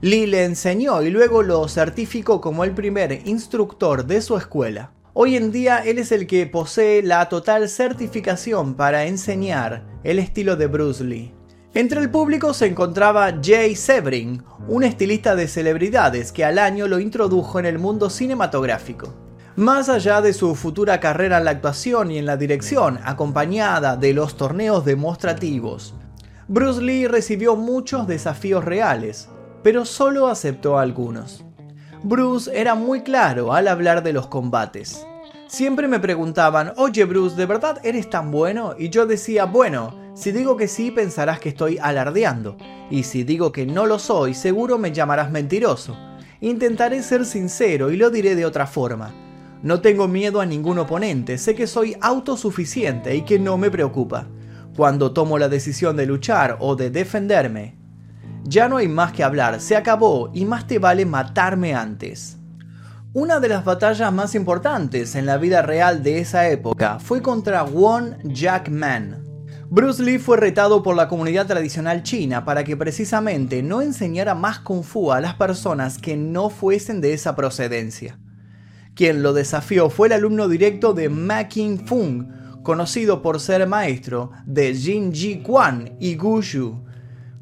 Lee 0.00 0.26
le 0.26 0.44
enseñó 0.44 1.02
y 1.02 1.10
luego 1.10 1.42
lo 1.42 1.68
certificó 1.68 2.40
como 2.40 2.64
el 2.64 2.72
primer 2.72 3.26
instructor 3.26 4.06
de 4.06 4.20
su 4.22 4.36
escuela. 4.36 4.90
Hoy 5.12 5.36
en 5.36 5.52
día 5.52 5.78
él 5.78 5.98
es 5.98 6.12
el 6.12 6.26
que 6.26 6.46
posee 6.46 7.02
la 7.02 7.28
total 7.28 7.68
certificación 7.68 8.74
para 8.74 9.04
enseñar 9.04 9.86
el 10.02 10.18
estilo 10.18 10.56
de 10.56 10.66
Bruce 10.66 11.04
Lee. 11.04 11.35
Entre 11.76 12.00
el 12.00 12.10
público 12.10 12.54
se 12.54 12.64
encontraba 12.64 13.34
Jay 13.42 13.76
Severin, 13.76 14.42
un 14.66 14.82
estilista 14.82 15.36
de 15.36 15.46
celebridades 15.46 16.32
que 16.32 16.42
al 16.42 16.58
año 16.58 16.88
lo 16.88 16.98
introdujo 16.98 17.58
en 17.58 17.66
el 17.66 17.78
mundo 17.78 18.08
cinematográfico. 18.08 19.12
Más 19.56 19.90
allá 19.90 20.22
de 20.22 20.32
su 20.32 20.54
futura 20.54 21.00
carrera 21.00 21.36
en 21.36 21.44
la 21.44 21.50
actuación 21.50 22.10
y 22.10 22.16
en 22.16 22.24
la 22.24 22.38
dirección, 22.38 22.98
acompañada 23.04 23.98
de 23.98 24.14
los 24.14 24.38
torneos 24.38 24.86
demostrativos, 24.86 25.92
Bruce 26.48 26.80
Lee 26.80 27.08
recibió 27.08 27.56
muchos 27.56 28.06
desafíos 28.06 28.64
reales, 28.64 29.28
pero 29.62 29.84
solo 29.84 30.28
aceptó 30.28 30.78
algunos. 30.78 31.44
Bruce 32.02 32.50
era 32.58 32.74
muy 32.74 33.02
claro 33.02 33.52
al 33.52 33.68
hablar 33.68 34.02
de 34.02 34.14
los 34.14 34.28
combates. 34.28 35.06
Siempre 35.46 35.88
me 35.88 36.00
preguntaban, 36.00 36.72
oye 36.78 37.04
Bruce, 37.04 37.36
¿de 37.36 37.44
verdad 37.44 37.80
eres 37.84 38.08
tan 38.08 38.30
bueno? 38.30 38.74
Y 38.78 38.88
yo 38.88 39.04
decía, 39.04 39.44
bueno, 39.44 40.05
si 40.16 40.32
digo 40.32 40.56
que 40.56 40.66
sí, 40.66 40.90
pensarás 40.90 41.40
que 41.40 41.50
estoy 41.50 41.76
alardeando, 41.76 42.56
y 42.90 43.02
si 43.02 43.22
digo 43.22 43.52
que 43.52 43.66
no 43.66 43.84
lo 43.84 43.98
soy, 43.98 44.32
seguro 44.32 44.78
me 44.78 44.90
llamarás 44.90 45.30
mentiroso. 45.30 45.94
Intentaré 46.40 47.02
ser 47.02 47.26
sincero 47.26 47.90
y 47.90 47.98
lo 47.98 48.08
diré 48.08 48.34
de 48.34 48.46
otra 48.46 48.66
forma. 48.66 49.12
No 49.62 49.82
tengo 49.82 50.08
miedo 50.08 50.40
a 50.40 50.46
ningún 50.46 50.78
oponente, 50.78 51.36
sé 51.36 51.54
que 51.54 51.66
soy 51.66 51.98
autosuficiente 52.00 53.14
y 53.14 53.22
que 53.22 53.38
no 53.38 53.58
me 53.58 53.70
preocupa. 53.70 54.26
Cuando 54.74 55.12
tomo 55.12 55.36
la 55.36 55.50
decisión 55.50 55.96
de 55.96 56.06
luchar 56.06 56.56
o 56.60 56.76
de 56.76 56.88
defenderme, 56.88 57.76
ya 58.42 58.68
no 58.68 58.78
hay 58.78 58.88
más 58.88 59.12
que 59.12 59.22
hablar, 59.22 59.60
se 59.60 59.76
acabó 59.76 60.30
y 60.32 60.46
más 60.46 60.66
te 60.66 60.78
vale 60.78 61.04
matarme 61.04 61.74
antes. 61.74 62.38
Una 63.12 63.38
de 63.38 63.48
las 63.48 63.66
batallas 63.66 64.10
más 64.14 64.34
importantes 64.34 65.14
en 65.14 65.26
la 65.26 65.36
vida 65.36 65.60
real 65.60 66.02
de 66.02 66.20
esa 66.20 66.48
época 66.48 67.00
fue 67.00 67.20
contra 67.20 67.64
Won 67.64 68.16
Jack 68.24 68.70
Man, 68.70 69.25
Bruce 69.68 70.00
Lee 70.00 70.18
fue 70.18 70.36
retado 70.36 70.84
por 70.84 70.94
la 70.94 71.08
comunidad 71.08 71.48
tradicional 71.48 72.04
china 72.04 72.44
para 72.44 72.62
que 72.62 72.76
precisamente 72.76 73.64
no 73.64 73.82
enseñara 73.82 74.36
más 74.36 74.60
kung 74.60 74.84
fu 74.84 75.10
a 75.10 75.20
las 75.20 75.34
personas 75.34 75.98
que 75.98 76.16
no 76.16 76.50
fuesen 76.50 77.00
de 77.00 77.12
esa 77.12 77.34
procedencia. 77.34 78.16
Quien 78.94 79.24
lo 79.24 79.32
desafió 79.32 79.90
fue 79.90 80.06
el 80.06 80.12
alumno 80.12 80.46
directo 80.46 80.94
de 80.94 81.08
Ma 81.08 81.48
King 81.48 81.78
Fung, 81.84 82.62
conocido 82.62 83.22
por 83.22 83.40
ser 83.40 83.66
maestro 83.66 84.30
de 84.46 84.72
Jin 84.72 85.12
Ji 85.12 85.42
Quan 85.42 85.96
y 85.98 86.14
Gu 86.14 86.42
Shu. 86.42 86.84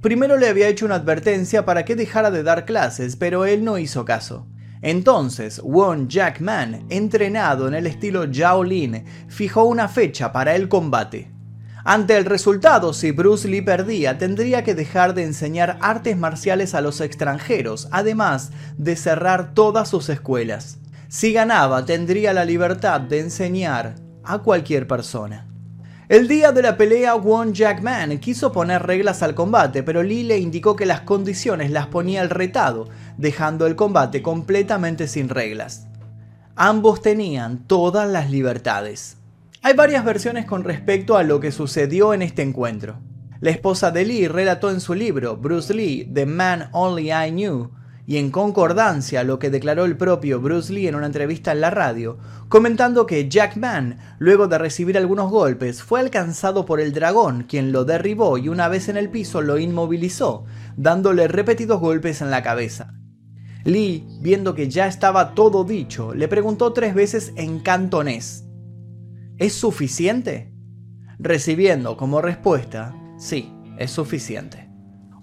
Primero 0.00 0.38
le 0.38 0.48
había 0.48 0.68
hecho 0.68 0.86
una 0.86 0.96
advertencia 0.96 1.66
para 1.66 1.84
que 1.84 1.94
dejara 1.94 2.30
de 2.30 2.42
dar 2.42 2.64
clases, 2.64 3.16
pero 3.16 3.44
él 3.44 3.64
no 3.64 3.76
hizo 3.76 4.06
caso. 4.06 4.46
Entonces, 4.80 5.60
Won 5.62 6.08
Jackman, 6.08 6.86
entrenado 6.88 7.68
en 7.68 7.74
el 7.74 7.86
estilo 7.86 8.24
Lin, 8.64 9.04
fijó 9.28 9.64
una 9.64 9.88
fecha 9.88 10.32
para 10.32 10.56
el 10.56 10.68
combate. 10.68 11.33
Ante 11.86 12.16
el 12.16 12.24
resultado, 12.24 12.94
si 12.94 13.10
Bruce 13.10 13.46
Lee 13.46 13.60
perdía, 13.60 14.16
tendría 14.16 14.64
que 14.64 14.74
dejar 14.74 15.12
de 15.12 15.22
enseñar 15.22 15.76
artes 15.82 16.16
marciales 16.16 16.74
a 16.74 16.80
los 16.80 17.02
extranjeros, 17.02 17.88
además 17.90 18.52
de 18.78 18.96
cerrar 18.96 19.52
todas 19.52 19.90
sus 19.90 20.08
escuelas. 20.08 20.78
Si 21.08 21.34
ganaba, 21.34 21.84
tendría 21.84 22.32
la 22.32 22.46
libertad 22.46 23.02
de 23.02 23.20
enseñar 23.20 23.96
a 24.24 24.38
cualquier 24.38 24.88
persona. 24.88 25.46
El 26.08 26.26
día 26.26 26.52
de 26.52 26.62
la 26.62 26.78
pelea, 26.78 27.16
Won 27.16 27.52
Jackman 27.52 28.18
quiso 28.18 28.50
poner 28.50 28.82
reglas 28.82 29.22
al 29.22 29.34
combate, 29.34 29.82
pero 29.82 30.02
Lee 30.02 30.22
le 30.22 30.38
indicó 30.38 30.76
que 30.76 30.86
las 30.86 31.02
condiciones 31.02 31.70
las 31.70 31.88
ponía 31.88 32.22
el 32.22 32.30
retado, 32.30 32.88
dejando 33.18 33.66
el 33.66 33.76
combate 33.76 34.22
completamente 34.22 35.06
sin 35.06 35.28
reglas. 35.28 35.86
Ambos 36.56 37.02
tenían 37.02 37.66
todas 37.66 38.08
las 38.08 38.30
libertades. 38.30 39.18
Hay 39.66 39.72
varias 39.72 40.04
versiones 40.04 40.44
con 40.44 40.62
respecto 40.62 41.16
a 41.16 41.22
lo 41.22 41.40
que 41.40 41.50
sucedió 41.50 42.12
en 42.12 42.20
este 42.20 42.42
encuentro. 42.42 43.00
La 43.40 43.48
esposa 43.48 43.90
de 43.90 44.04
Lee 44.04 44.28
relató 44.28 44.70
en 44.70 44.78
su 44.78 44.92
libro 44.92 45.38
Bruce 45.38 45.72
Lee, 45.72 46.06
The 46.12 46.26
Man 46.26 46.68
Only 46.72 47.10
I 47.10 47.30
Knew, 47.30 47.70
y 48.06 48.18
en 48.18 48.30
concordancia 48.30 49.20
a 49.20 49.24
lo 49.24 49.38
que 49.38 49.48
declaró 49.48 49.86
el 49.86 49.96
propio 49.96 50.38
Bruce 50.38 50.70
Lee 50.70 50.86
en 50.86 50.96
una 50.96 51.06
entrevista 51.06 51.52
en 51.52 51.62
la 51.62 51.70
radio, 51.70 52.18
comentando 52.50 53.06
que 53.06 53.26
Jack 53.30 53.56
Man, 53.56 53.96
luego 54.18 54.48
de 54.48 54.58
recibir 54.58 54.98
algunos 54.98 55.30
golpes, 55.30 55.82
fue 55.82 56.00
alcanzado 56.00 56.66
por 56.66 56.78
el 56.78 56.92
dragón, 56.92 57.44
quien 57.44 57.72
lo 57.72 57.86
derribó 57.86 58.36
y 58.36 58.50
una 58.50 58.68
vez 58.68 58.90
en 58.90 58.98
el 58.98 59.08
piso 59.08 59.40
lo 59.40 59.58
inmovilizó, 59.58 60.44
dándole 60.76 61.26
repetidos 61.26 61.80
golpes 61.80 62.20
en 62.20 62.30
la 62.30 62.42
cabeza. 62.42 62.92
Lee, 63.64 64.06
viendo 64.20 64.54
que 64.54 64.68
ya 64.68 64.86
estaba 64.86 65.34
todo 65.34 65.64
dicho, 65.64 66.12
le 66.12 66.28
preguntó 66.28 66.74
tres 66.74 66.94
veces 66.94 67.32
en 67.36 67.60
cantonés, 67.60 68.43
¿Es 69.36 69.52
suficiente? 69.52 70.52
Recibiendo 71.18 71.96
como 71.96 72.22
respuesta, 72.22 72.94
sí, 73.18 73.52
es 73.78 73.90
suficiente. 73.90 74.70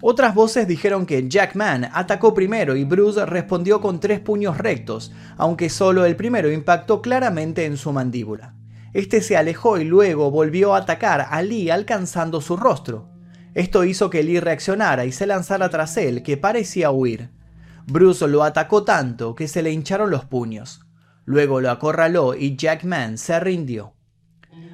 Otras 0.02 0.34
voces 0.34 0.68
dijeron 0.68 1.06
que 1.06 1.26
Jack 1.30 1.54
Mann 1.54 1.88
atacó 1.90 2.34
primero 2.34 2.76
y 2.76 2.84
Bruce 2.84 3.24
respondió 3.24 3.80
con 3.80 4.00
tres 4.00 4.20
puños 4.20 4.58
rectos, 4.58 5.12
aunque 5.38 5.70
solo 5.70 6.04
el 6.04 6.14
primero 6.14 6.52
impactó 6.52 7.00
claramente 7.00 7.64
en 7.64 7.78
su 7.78 7.90
mandíbula. 7.90 8.54
Este 8.92 9.22
se 9.22 9.38
alejó 9.38 9.78
y 9.78 9.84
luego 9.84 10.30
volvió 10.30 10.74
a 10.74 10.78
atacar 10.78 11.28
a 11.30 11.40
Lee 11.40 11.70
alcanzando 11.70 12.42
su 12.42 12.58
rostro. 12.58 13.08
Esto 13.54 13.82
hizo 13.84 14.10
que 14.10 14.22
Lee 14.22 14.40
reaccionara 14.40 15.06
y 15.06 15.12
se 15.12 15.26
lanzara 15.26 15.70
tras 15.70 15.96
él, 15.96 16.22
que 16.22 16.36
parecía 16.36 16.90
huir. 16.90 17.30
Bruce 17.86 18.28
lo 18.28 18.44
atacó 18.44 18.84
tanto 18.84 19.34
que 19.34 19.48
se 19.48 19.62
le 19.62 19.72
hincharon 19.72 20.10
los 20.10 20.26
puños. 20.26 20.82
Luego 21.24 21.62
lo 21.62 21.70
acorraló 21.70 22.34
y 22.34 22.56
Jack 22.56 22.84
Mann 22.84 23.16
se 23.16 23.40
rindió. 23.40 23.94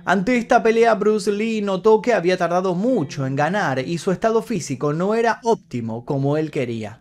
Ante 0.04 0.36
esta 0.36 0.62
pelea, 0.62 0.94
Bruce 0.94 1.30
Lee 1.30 1.60
notó 1.60 2.00
que 2.00 2.14
había 2.14 2.36
tardado 2.36 2.74
mucho 2.74 3.26
en 3.26 3.36
ganar 3.36 3.78
y 3.80 3.98
su 3.98 4.10
estado 4.10 4.42
físico 4.42 4.92
no 4.92 5.14
era 5.14 5.40
óptimo 5.44 6.04
como 6.04 6.36
él 6.36 6.50
quería. 6.50 7.00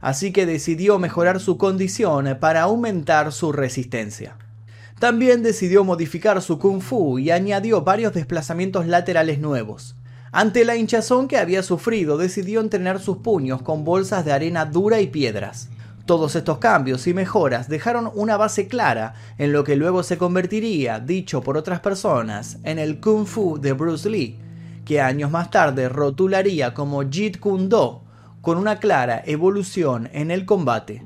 Así 0.00 0.32
que 0.32 0.46
decidió 0.46 0.98
mejorar 0.98 1.40
su 1.40 1.58
condición 1.58 2.38
para 2.40 2.62
aumentar 2.62 3.32
su 3.32 3.52
resistencia. 3.52 4.36
También 4.98 5.42
decidió 5.42 5.82
modificar 5.82 6.40
su 6.42 6.58
kung 6.58 6.80
fu 6.80 7.18
y 7.18 7.30
añadió 7.30 7.82
varios 7.82 8.12
desplazamientos 8.12 8.86
laterales 8.86 9.38
nuevos. 9.38 9.96
Ante 10.32 10.64
la 10.64 10.76
hinchazón 10.76 11.26
que 11.26 11.38
había 11.38 11.62
sufrido, 11.62 12.16
decidió 12.16 12.60
entrenar 12.60 13.00
sus 13.00 13.16
puños 13.16 13.62
con 13.62 13.84
bolsas 13.84 14.24
de 14.24 14.32
arena 14.32 14.64
dura 14.64 15.00
y 15.00 15.08
piedras. 15.08 15.68
Todos 16.10 16.34
estos 16.34 16.58
cambios 16.58 17.06
y 17.06 17.14
mejoras 17.14 17.68
dejaron 17.68 18.10
una 18.12 18.36
base 18.36 18.66
clara 18.66 19.14
en 19.38 19.52
lo 19.52 19.62
que 19.62 19.76
luego 19.76 20.02
se 20.02 20.18
convertiría, 20.18 20.98
dicho 20.98 21.40
por 21.40 21.56
otras 21.56 21.78
personas, 21.78 22.58
en 22.64 22.80
el 22.80 22.98
Kung 22.98 23.26
Fu 23.26 23.60
de 23.60 23.74
Bruce 23.74 24.10
Lee, 24.10 24.36
que 24.84 25.00
años 25.00 25.30
más 25.30 25.52
tarde 25.52 25.88
rotularía 25.88 26.74
como 26.74 27.08
Jeet 27.08 27.38
Kune 27.38 27.68
Do, 27.68 28.02
con 28.40 28.58
una 28.58 28.80
clara 28.80 29.22
evolución 29.24 30.10
en 30.12 30.32
el 30.32 30.46
combate. 30.46 31.04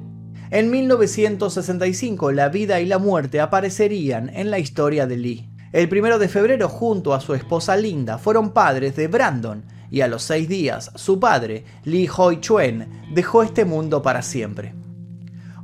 En 0.50 0.70
1965 0.70 2.32
la 2.32 2.49
vida 2.49 2.80
y 2.80 2.87
la 2.87 2.96
muerte 2.96 3.42
aparecerían 3.42 4.30
en 4.30 4.50
la 4.50 4.58
historia 4.58 5.06
de 5.06 5.18
Lee. 5.18 5.50
El 5.73 5.90
primero 5.90 6.18
de 6.18 6.28
febrero 6.28 6.70
junto 6.70 7.12
a 7.12 7.20
su 7.20 7.34
esposa 7.34 7.76
Linda 7.76 8.16
fueron 8.16 8.54
padres 8.54 8.96
de 8.96 9.08
Brandon 9.08 9.66
y 9.90 10.00
a 10.00 10.08
los 10.08 10.23
seis 10.23 10.49
días 10.49 10.92
su 10.94 11.20
padre, 11.20 11.66
Lee 11.84 12.08
Hoi 12.16 12.40
Chuen, 12.40 13.02
dejó 13.12 13.42
este 13.42 13.66
mundo 13.66 14.00
para 14.00 14.23
siempre. 14.23 14.73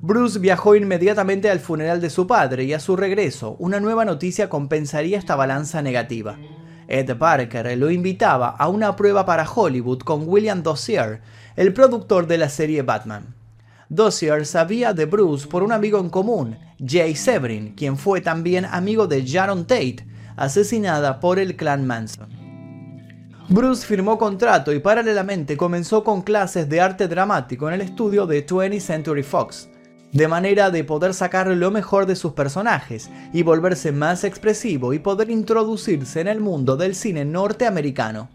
Bruce 0.02 0.38
viajó 0.38 0.74
inmediatamente 0.76 1.50
al 1.50 1.60
funeral 1.60 2.00
de 2.00 2.08
su 2.08 2.26
padre 2.26 2.64
y 2.64 2.72
a 2.72 2.80
su 2.80 2.96
regreso, 2.96 3.56
una 3.58 3.80
nueva 3.80 4.06
noticia 4.06 4.48
compensaría 4.48 5.18
esta 5.18 5.36
balanza 5.36 5.82
negativa. 5.82 6.38
Ed 6.88 7.14
Parker 7.18 7.76
lo 7.76 7.90
invitaba 7.90 8.48
a 8.48 8.68
una 8.68 8.96
prueba 8.96 9.26
para 9.26 9.46
Hollywood 9.46 9.98
con 9.98 10.26
William 10.26 10.62
Dossier, 10.62 11.20
el 11.54 11.74
productor 11.74 12.26
de 12.26 12.38
la 12.38 12.48
serie 12.48 12.80
Batman. 12.80 13.34
Dossier 13.90 14.46
sabía 14.46 14.94
de 14.94 15.04
Bruce 15.04 15.46
por 15.46 15.62
un 15.62 15.70
amigo 15.70 15.98
en 16.00 16.08
común, 16.08 16.56
Jay 16.82 17.14
Severin, 17.14 17.74
quien 17.74 17.98
fue 17.98 18.22
también 18.22 18.64
amigo 18.64 19.06
de 19.06 19.22
Sharon 19.22 19.66
Tate, 19.66 20.06
asesinada 20.34 21.20
por 21.20 21.38
el 21.38 21.56
clan 21.56 21.86
Manson. 21.86 22.30
Bruce 23.50 23.86
firmó 23.86 24.16
contrato 24.16 24.72
y 24.72 24.78
paralelamente 24.78 25.58
comenzó 25.58 26.02
con 26.04 26.22
clases 26.22 26.70
de 26.70 26.80
arte 26.80 27.06
dramático 27.06 27.68
en 27.68 27.74
el 27.74 27.80
estudio 27.82 28.26
de 28.26 28.46
20th 28.46 28.80
Century 28.80 29.22
Fox 29.22 29.69
de 30.12 30.28
manera 30.28 30.70
de 30.70 30.84
poder 30.84 31.14
sacar 31.14 31.46
lo 31.46 31.70
mejor 31.70 32.06
de 32.06 32.16
sus 32.16 32.32
personajes 32.32 33.10
y 33.32 33.42
volverse 33.42 33.92
más 33.92 34.24
expresivo 34.24 34.92
y 34.92 34.98
poder 34.98 35.30
introducirse 35.30 36.20
en 36.20 36.28
el 36.28 36.40
mundo 36.40 36.76
del 36.76 36.94
cine 36.94 37.24
norteamericano. 37.24 38.28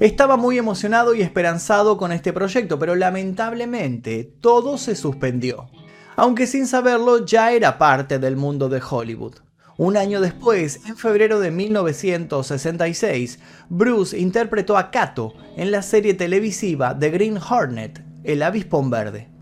Estaba 0.00 0.36
muy 0.36 0.58
emocionado 0.58 1.14
y 1.14 1.22
esperanzado 1.22 1.96
con 1.96 2.12
este 2.12 2.32
proyecto, 2.32 2.78
pero 2.78 2.94
lamentablemente 2.94 4.22
todo 4.40 4.78
se 4.78 4.94
suspendió. 4.94 5.70
Aunque 6.14 6.46
sin 6.46 6.66
saberlo 6.66 7.24
ya 7.24 7.52
era 7.52 7.78
parte 7.78 8.18
del 8.18 8.36
mundo 8.36 8.68
de 8.68 8.80
Hollywood. 8.88 9.34
Un 9.76 9.96
año 9.96 10.20
después, 10.20 10.80
en 10.86 10.96
febrero 10.96 11.38
de 11.38 11.52
1966, 11.52 13.38
Bruce 13.68 14.18
interpretó 14.18 14.76
a 14.76 14.90
Kato 14.90 15.34
en 15.56 15.70
la 15.70 15.82
serie 15.82 16.14
televisiva 16.14 16.98
The 16.98 17.10
Green 17.10 17.38
Hornet, 17.38 18.02
El 18.24 18.42
avispón 18.42 18.90
verde. 18.90 19.37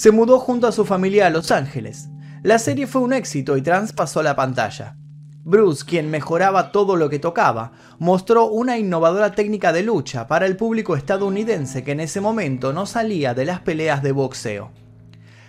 Se 0.00 0.12
mudó 0.12 0.38
junto 0.38 0.66
a 0.66 0.72
su 0.72 0.86
familia 0.86 1.26
a 1.26 1.30
Los 1.30 1.50
Ángeles. 1.50 2.08
La 2.42 2.58
serie 2.58 2.86
fue 2.86 3.02
un 3.02 3.12
éxito 3.12 3.58
y 3.58 3.60
traspasó 3.60 4.22
la 4.22 4.34
pantalla. 4.34 4.96
Bruce, 5.44 5.84
quien 5.84 6.10
mejoraba 6.10 6.72
todo 6.72 6.96
lo 6.96 7.10
que 7.10 7.18
tocaba, 7.18 7.72
mostró 7.98 8.46
una 8.46 8.78
innovadora 8.78 9.32
técnica 9.32 9.74
de 9.74 9.82
lucha 9.82 10.26
para 10.26 10.46
el 10.46 10.56
público 10.56 10.96
estadounidense 10.96 11.84
que 11.84 11.92
en 11.92 12.00
ese 12.00 12.22
momento 12.22 12.72
no 12.72 12.86
salía 12.86 13.34
de 13.34 13.44
las 13.44 13.60
peleas 13.60 14.02
de 14.02 14.12
boxeo. 14.12 14.70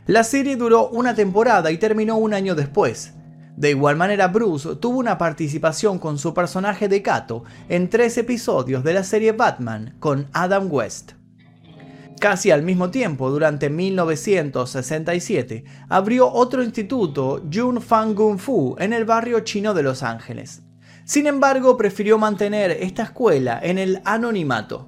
La 0.05 0.25
serie 0.25 0.57
duró 0.57 0.89
una 0.89 1.15
temporada 1.15 1.71
y 1.71 1.77
terminó 1.77 2.17
un 2.17 2.33
año 2.33 2.53
después. 2.53 3.13
De 3.55 3.69
igual 3.69 3.95
manera, 3.95 4.27
Bruce 4.27 4.75
tuvo 4.81 4.99
una 4.99 5.17
participación 5.17 5.97
con 5.97 6.17
su 6.17 6.33
personaje 6.33 6.89
de 6.89 7.01
Kato 7.01 7.45
en 7.69 7.89
tres 7.89 8.17
episodios 8.17 8.83
de 8.83 8.95
la 8.95 9.05
serie 9.05 9.31
Batman 9.31 9.95
con 10.01 10.27
Adam 10.33 10.67
West. 10.69 11.20
Casi 12.21 12.51
al 12.51 12.61
mismo 12.61 12.91
tiempo, 12.91 13.31
durante 13.31 13.71
1967, 13.71 15.63
abrió 15.89 16.31
otro 16.31 16.61
instituto, 16.61 17.41
Jun 17.51 17.81
Fan 17.81 18.13
Gung 18.13 18.37
Fu, 18.37 18.75
en 18.77 18.93
el 18.93 19.05
barrio 19.05 19.39
chino 19.39 19.73
de 19.73 19.81
Los 19.81 20.03
Ángeles. 20.03 20.61
Sin 21.03 21.25
embargo, 21.25 21.77
prefirió 21.77 22.19
mantener 22.19 22.69
esta 22.69 23.01
escuela 23.01 23.59
en 23.63 23.79
el 23.79 24.01
anonimato. 24.05 24.87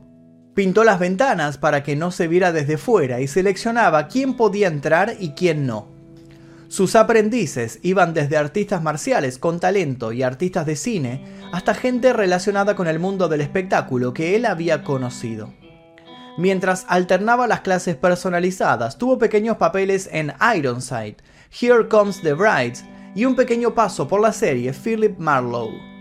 Pintó 0.54 0.84
las 0.84 1.00
ventanas 1.00 1.58
para 1.58 1.82
que 1.82 1.96
no 1.96 2.12
se 2.12 2.28
viera 2.28 2.52
desde 2.52 2.78
fuera 2.78 3.20
y 3.20 3.28
seleccionaba 3.28 4.08
quién 4.10 4.36
podía 4.36 4.68
entrar 4.68 5.16
y 5.20 5.32
quién 5.32 5.66
no. 5.66 5.88
Sus 6.68 6.96
aprendices 6.96 7.80
iban 7.82 8.14
desde 8.14 8.38
artistas 8.38 8.84
marciales 8.84 9.40
con 9.40 9.60
talento 9.60 10.12
y 10.12 10.22
artistas 10.22 10.68
de 10.68 10.76
cine 10.76 11.26
hasta 11.52 11.74
gente 11.74 12.14
relacionada 12.14 12.76
con 12.76 12.88
el 12.88 13.00
mundo 13.00 13.28
del 13.28 13.42
espectáculo 13.42 14.14
que 14.14 14.36
él 14.36 14.46
había 14.46 14.84
conocido. 14.84 15.63
Mientras 16.38 16.86
alternaba 16.88 17.46
las 17.46 17.62
clases 17.62 17.96
personalizadas, 17.96 18.98
tuvo 18.98 19.20
pequeños 19.20 19.58
papeles 19.58 20.10
en 20.12 20.34
Ironside, 20.56 21.18
Here 21.52 21.88
Comes 21.88 22.22
the 22.22 22.34
Brides 22.34 22.84
y 23.14 23.26
un 23.26 23.36
pequeño 23.36 23.76
paso 23.76 24.08
por 24.08 24.20
la 24.20 24.34
serie 24.34 24.74
Philip 24.74 25.20
Marlowe. 25.20 25.94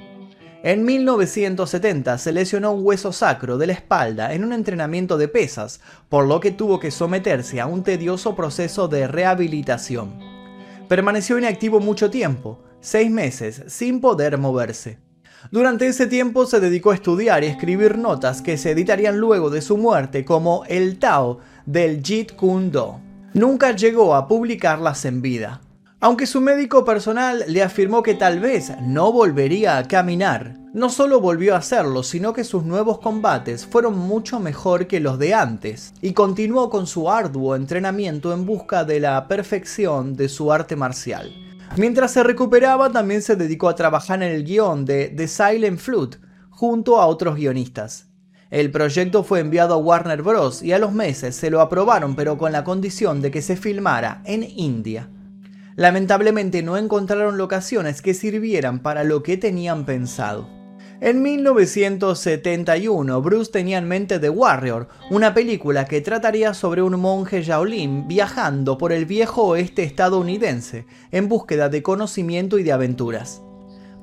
En 0.65 0.85
1970 0.85 2.17
se 2.17 2.33
lesionó 2.33 2.73
un 2.73 2.87
hueso 2.87 3.13
sacro 3.13 3.59
de 3.59 3.67
la 3.67 3.73
espalda 3.75 4.33
en 4.33 4.45
un 4.45 4.55
entrenamiento 4.55 5.19
de 5.19 5.29
pesas, 5.29 5.81
por 6.09 6.27
lo 6.27 6.41
que 6.41 6.53
tuvo 6.53 6.81
que 6.81 6.91
someterse 6.91 7.61
a 7.61 7.67
un 7.67 7.83
tedioso 7.83 8.35
proceso 8.35 8.89
de 8.89 9.09
rehabilitación. 9.09 10.19
Permaneció 10.89 11.37
inactivo 11.37 11.81
mucho 11.81 12.11
tiempo, 12.11 12.63
seis 12.81 13.11
meses, 13.11 13.65
sin 13.67 14.01
poder 14.01 14.39
moverse. 14.39 14.99
Durante 15.51 15.87
ese 15.87 16.07
tiempo 16.07 16.47
se 16.47 16.61
dedicó 16.61 16.93
a 16.93 16.95
estudiar 16.95 17.43
y 17.43 17.49
escribir 17.49 17.99
notas 17.99 18.43
que 18.43 18.57
se 18.57 18.71
editarían 18.71 19.19
luego 19.19 19.51
de 19.51 19.61
su 19.61 19.77
muerte 19.77 20.25
como 20.25 20.65
el 20.69 20.99
Tao 20.99 21.39
del 21.67 22.03
Jeet 22.03 22.37
Kune 22.37 22.71
Do. 22.71 23.01
Nunca 23.35 23.75
llegó 23.75 24.15
a 24.15 24.29
publicarlas 24.29 25.05
en 25.05 25.23
vida. 25.23 25.61
Aunque 26.01 26.27
su 26.27 26.41
médico 26.41 26.85
personal 26.85 27.45
le 27.47 27.63
afirmó 27.63 28.03
que 28.03 28.15
tal 28.15 28.41
vez 28.41 28.73
no 28.83 29.13
volvería 29.13 29.79
a 29.79 29.87
caminar, 29.87 30.57
no 30.75 30.89
solo 30.89 31.21
volvió 31.21 31.55
a 31.55 31.59
hacerlo, 31.59 32.03
sino 32.03 32.33
que 32.33 32.45
sus 32.45 32.65
nuevos 32.65 32.99
combates 32.99 33.67
fueron 33.67 33.97
mucho 33.97 34.41
mejor 34.41 34.87
que 34.87 35.01
los 35.01 35.19
de 35.19 35.35
antes, 35.35 35.95
y 36.03 36.13
continuó 36.13 36.71
con 36.71 36.87
su 36.87 37.11
arduo 37.11 37.55
entrenamiento 37.55 38.33
en 38.33 38.47
busca 38.47 38.85
de 38.85 38.99
la 38.99 39.29
perfección 39.29 40.17
de 40.17 40.29
su 40.29 40.53
arte 40.53 40.75
marcial. 40.75 41.33
Mientras 41.77 42.13
se 42.13 42.23
recuperaba, 42.23 42.93
también 42.93 43.23
se 43.23 43.35
dedicó 43.35 43.67
a 43.71 43.75
trabajar 43.75 44.23
en 44.23 44.31
el 44.31 44.45
guion 44.45 44.85
de 44.85 45.09
The 45.09 45.27
Silent 45.27 45.79
Flute, 45.79 46.19
junto 46.51 47.01
a 47.01 47.07
otros 47.07 47.37
guionistas. 47.37 48.09
El 48.51 48.71
proyecto 48.71 49.25
fue 49.25 49.41
enviado 49.41 49.73
a 49.73 49.79
Warner 49.79 50.23
Bros. 50.23 50.63
y 50.63 50.73
a 50.73 50.79
los 50.79 50.93
meses 50.93 51.35
se 51.35 51.51
lo 51.51 51.63
aprobaron, 51.63 52.15
pero 52.15 52.37
con 52.37 52.53
la 52.53 52.63
condición 52.63 53.23
de 53.23 53.31
que 53.31 53.41
se 53.41 53.57
filmara 53.57 54.21
en 54.27 54.43
India. 54.43 55.09
Lamentablemente 55.75 56.63
no 56.63 56.77
encontraron 56.77 57.39
locaciones 57.39 58.03
que 58.03 58.13
sirvieran 58.13 58.81
para 58.81 59.03
lo 59.03 59.23
que 59.23 59.39
tenían 59.39 59.87
pensado. 59.87 60.62
En 61.05 61.21
1971, 61.21 63.23
Bruce 63.23 63.51
tenía 63.51 63.79
en 63.79 63.89
mente 63.89 64.21
The 64.21 64.31
Warrior, 64.31 64.87
una 65.11 65.35
película 65.35 65.87
que 65.87 66.01
trataría 66.01 66.55
sobre 66.55 66.81
un 66.81 67.01
monje 67.01 67.43
Shaolin 67.43 68.07
viajando 68.07 68.79
por 68.79 68.93
el 68.93 69.05
viejo 69.05 69.43
oeste 69.43 69.83
estadounidense 69.83 70.87
en 71.11 71.29
búsqueda 71.29 71.69
de 71.69 71.83
conocimiento 71.83 72.57
y 72.57 72.63
de 72.63 72.71
aventuras. 72.71 73.43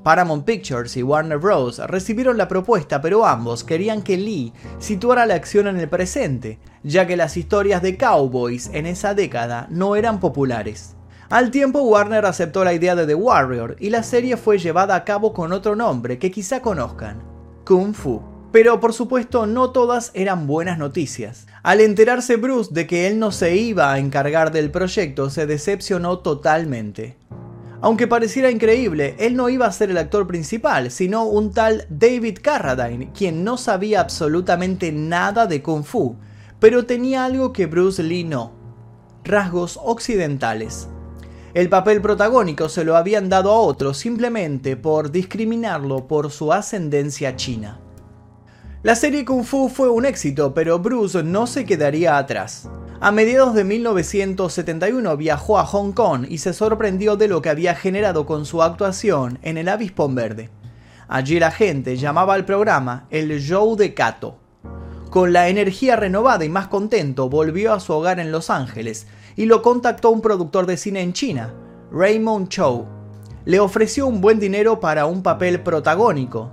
Paramount 0.02 0.44
Pictures 0.44 0.94
y 0.98 1.02
Warner 1.02 1.38
Bros. 1.38 1.78
recibieron 1.78 2.36
la 2.36 2.48
propuesta, 2.48 3.00
pero 3.00 3.24
ambos 3.24 3.64
querían 3.64 4.02
que 4.02 4.18
Lee 4.18 4.52
situara 4.78 5.24
la 5.24 5.36
acción 5.36 5.68
en 5.68 5.78
el 5.78 5.88
presente, 5.88 6.58
ya 6.82 7.06
que 7.06 7.16
las 7.16 7.38
historias 7.38 7.80
de 7.80 7.96
cowboys 7.96 8.68
en 8.74 8.84
esa 8.84 9.14
década 9.14 9.68
no 9.70 9.96
eran 9.96 10.20
populares. 10.20 10.96
Al 11.30 11.52
tiempo 11.52 11.82
Warner 11.82 12.26
aceptó 12.26 12.64
la 12.64 12.74
idea 12.74 12.96
de 12.96 13.06
The 13.06 13.14
Warrior 13.14 13.76
y 13.78 13.90
la 13.90 14.02
serie 14.02 14.36
fue 14.36 14.58
llevada 14.58 14.96
a 14.96 15.04
cabo 15.04 15.32
con 15.32 15.52
otro 15.52 15.76
nombre 15.76 16.18
que 16.18 16.32
quizá 16.32 16.60
conozcan, 16.60 17.22
Kung 17.64 17.94
Fu. 17.94 18.20
Pero 18.50 18.80
por 18.80 18.92
supuesto 18.92 19.46
no 19.46 19.70
todas 19.70 20.10
eran 20.14 20.48
buenas 20.48 20.76
noticias. 20.76 21.46
Al 21.62 21.80
enterarse 21.82 22.34
Bruce 22.34 22.74
de 22.74 22.88
que 22.88 23.06
él 23.06 23.20
no 23.20 23.30
se 23.30 23.54
iba 23.54 23.92
a 23.92 24.00
encargar 24.00 24.50
del 24.50 24.72
proyecto, 24.72 25.30
se 25.30 25.46
decepcionó 25.46 26.18
totalmente. 26.18 27.16
Aunque 27.80 28.08
pareciera 28.08 28.50
increíble, 28.50 29.14
él 29.20 29.36
no 29.36 29.48
iba 29.50 29.66
a 29.66 29.72
ser 29.72 29.90
el 29.90 29.98
actor 29.98 30.26
principal, 30.26 30.90
sino 30.90 31.26
un 31.26 31.52
tal 31.52 31.86
David 31.90 32.38
Carradine, 32.42 33.12
quien 33.16 33.44
no 33.44 33.56
sabía 33.56 34.00
absolutamente 34.00 34.90
nada 34.90 35.46
de 35.46 35.62
Kung 35.62 35.84
Fu, 35.84 36.16
pero 36.58 36.86
tenía 36.86 37.24
algo 37.24 37.52
que 37.52 37.66
Bruce 37.66 38.02
Lee 38.02 38.24
no, 38.24 38.50
rasgos 39.22 39.78
occidentales. 39.80 40.88
El 41.52 41.68
papel 41.68 42.00
protagónico 42.00 42.68
se 42.68 42.84
lo 42.84 42.96
habían 42.96 43.28
dado 43.28 43.50
a 43.50 43.58
otro 43.58 43.92
simplemente 43.92 44.76
por 44.76 45.10
discriminarlo 45.10 46.06
por 46.06 46.30
su 46.30 46.52
ascendencia 46.52 47.34
china. 47.34 47.80
La 48.84 48.94
serie 48.94 49.24
Kung 49.24 49.44
Fu 49.44 49.68
fue 49.68 49.90
un 49.90 50.06
éxito, 50.06 50.54
pero 50.54 50.78
Bruce 50.78 51.24
no 51.24 51.48
se 51.48 51.64
quedaría 51.64 52.18
atrás. 52.18 52.68
A 53.00 53.10
mediados 53.10 53.54
de 53.54 53.64
1971 53.64 55.16
viajó 55.16 55.58
a 55.58 55.66
Hong 55.66 55.90
Kong 55.90 56.24
y 56.28 56.38
se 56.38 56.52
sorprendió 56.52 57.16
de 57.16 57.26
lo 57.26 57.42
que 57.42 57.50
había 57.50 57.74
generado 57.74 58.26
con 58.26 58.46
su 58.46 58.62
actuación 58.62 59.40
en 59.42 59.58
El 59.58 59.68
Avispón 59.68 60.14
Verde. 60.14 60.50
Allí 61.08 61.40
la 61.40 61.50
gente 61.50 61.96
llamaba 61.96 62.34
al 62.34 62.44
programa 62.44 63.06
el 63.10 63.40
Show 63.40 63.74
de 63.74 63.92
Kato. 63.92 64.38
Con 65.10 65.32
la 65.32 65.48
energía 65.48 65.96
renovada 65.96 66.44
y 66.44 66.48
más 66.48 66.68
contento, 66.68 67.28
volvió 67.28 67.74
a 67.74 67.80
su 67.80 67.92
hogar 67.92 68.20
en 68.20 68.30
Los 68.30 68.48
Ángeles 68.48 69.08
y 69.36 69.46
lo 69.46 69.62
contactó 69.62 70.10
un 70.10 70.20
productor 70.20 70.66
de 70.66 70.76
cine 70.76 71.02
en 71.02 71.12
China, 71.12 71.54
Raymond 71.90 72.48
Chow. 72.48 72.86
Le 73.44 73.60
ofreció 73.60 74.06
un 74.06 74.20
buen 74.20 74.38
dinero 74.38 74.80
para 74.80 75.06
un 75.06 75.22
papel 75.22 75.60
protagónico. 75.62 76.52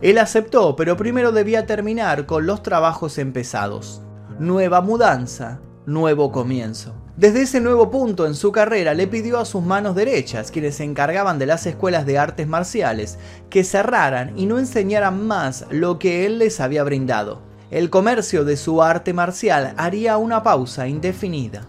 Él 0.00 0.18
aceptó, 0.18 0.76
pero 0.76 0.96
primero 0.96 1.32
debía 1.32 1.66
terminar 1.66 2.26
con 2.26 2.46
los 2.46 2.62
trabajos 2.62 3.18
empezados. 3.18 4.02
Nueva 4.38 4.80
mudanza, 4.80 5.60
nuevo 5.86 6.30
comienzo. 6.30 6.94
Desde 7.16 7.42
ese 7.42 7.60
nuevo 7.60 7.90
punto 7.90 8.26
en 8.26 8.36
su 8.36 8.52
carrera 8.52 8.94
le 8.94 9.08
pidió 9.08 9.40
a 9.40 9.44
sus 9.44 9.64
manos 9.64 9.96
derechas, 9.96 10.52
quienes 10.52 10.76
se 10.76 10.84
encargaban 10.84 11.40
de 11.40 11.46
las 11.46 11.66
escuelas 11.66 12.06
de 12.06 12.18
artes 12.18 12.46
marciales, 12.46 13.18
que 13.50 13.64
cerraran 13.64 14.38
y 14.38 14.46
no 14.46 14.58
enseñaran 14.58 15.26
más 15.26 15.66
lo 15.70 15.98
que 15.98 16.26
él 16.26 16.38
les 16.38 16.60
había 16.60 16.84
brindado 16.84 17.48
el 17.70 17.90
comercio 17.90 18.46
de 18.46 18.56
su 18.56 18.82
arte 18.82 19.12
marcial 19.12 19.74
haría 19.76 20.16
una 20.16 20.42
pausa 20.42 20.88
indefinida. 20.88 21.66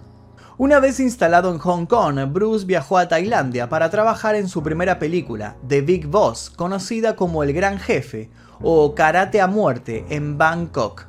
Una 0.60 0.82
vez 0.82 1.00
instalado 1.00 1.54
en 1.54 1.58
Hong 1.58 1.86
Kong, 1.86 2.20
Bruce 2.34 2.66
viajó 2.66 2.98
a 2.98 3.08
Tailandia 3.08 3.70
para 3.70 3.90
trabajar 3.90 4.36
en 4.36 4.50
su 4.50 4.62
primera 4.62 5.00
película, 5.00 5.56
The 5.66 5.80
Big 5.80 6.08
Boss, 6.08 6.50
conocida 6.50 7.16
como 7.16 7.44
El 7.44 7.54
Gran 7.54 7.80
Jefe 7.80 8.30
o 8.62 8.94
Karate 8.94 9.40
a 9.40 9.48
Muerte 9.48 10.04
en 10.10 10.38
Bangkok. 10.38 11.08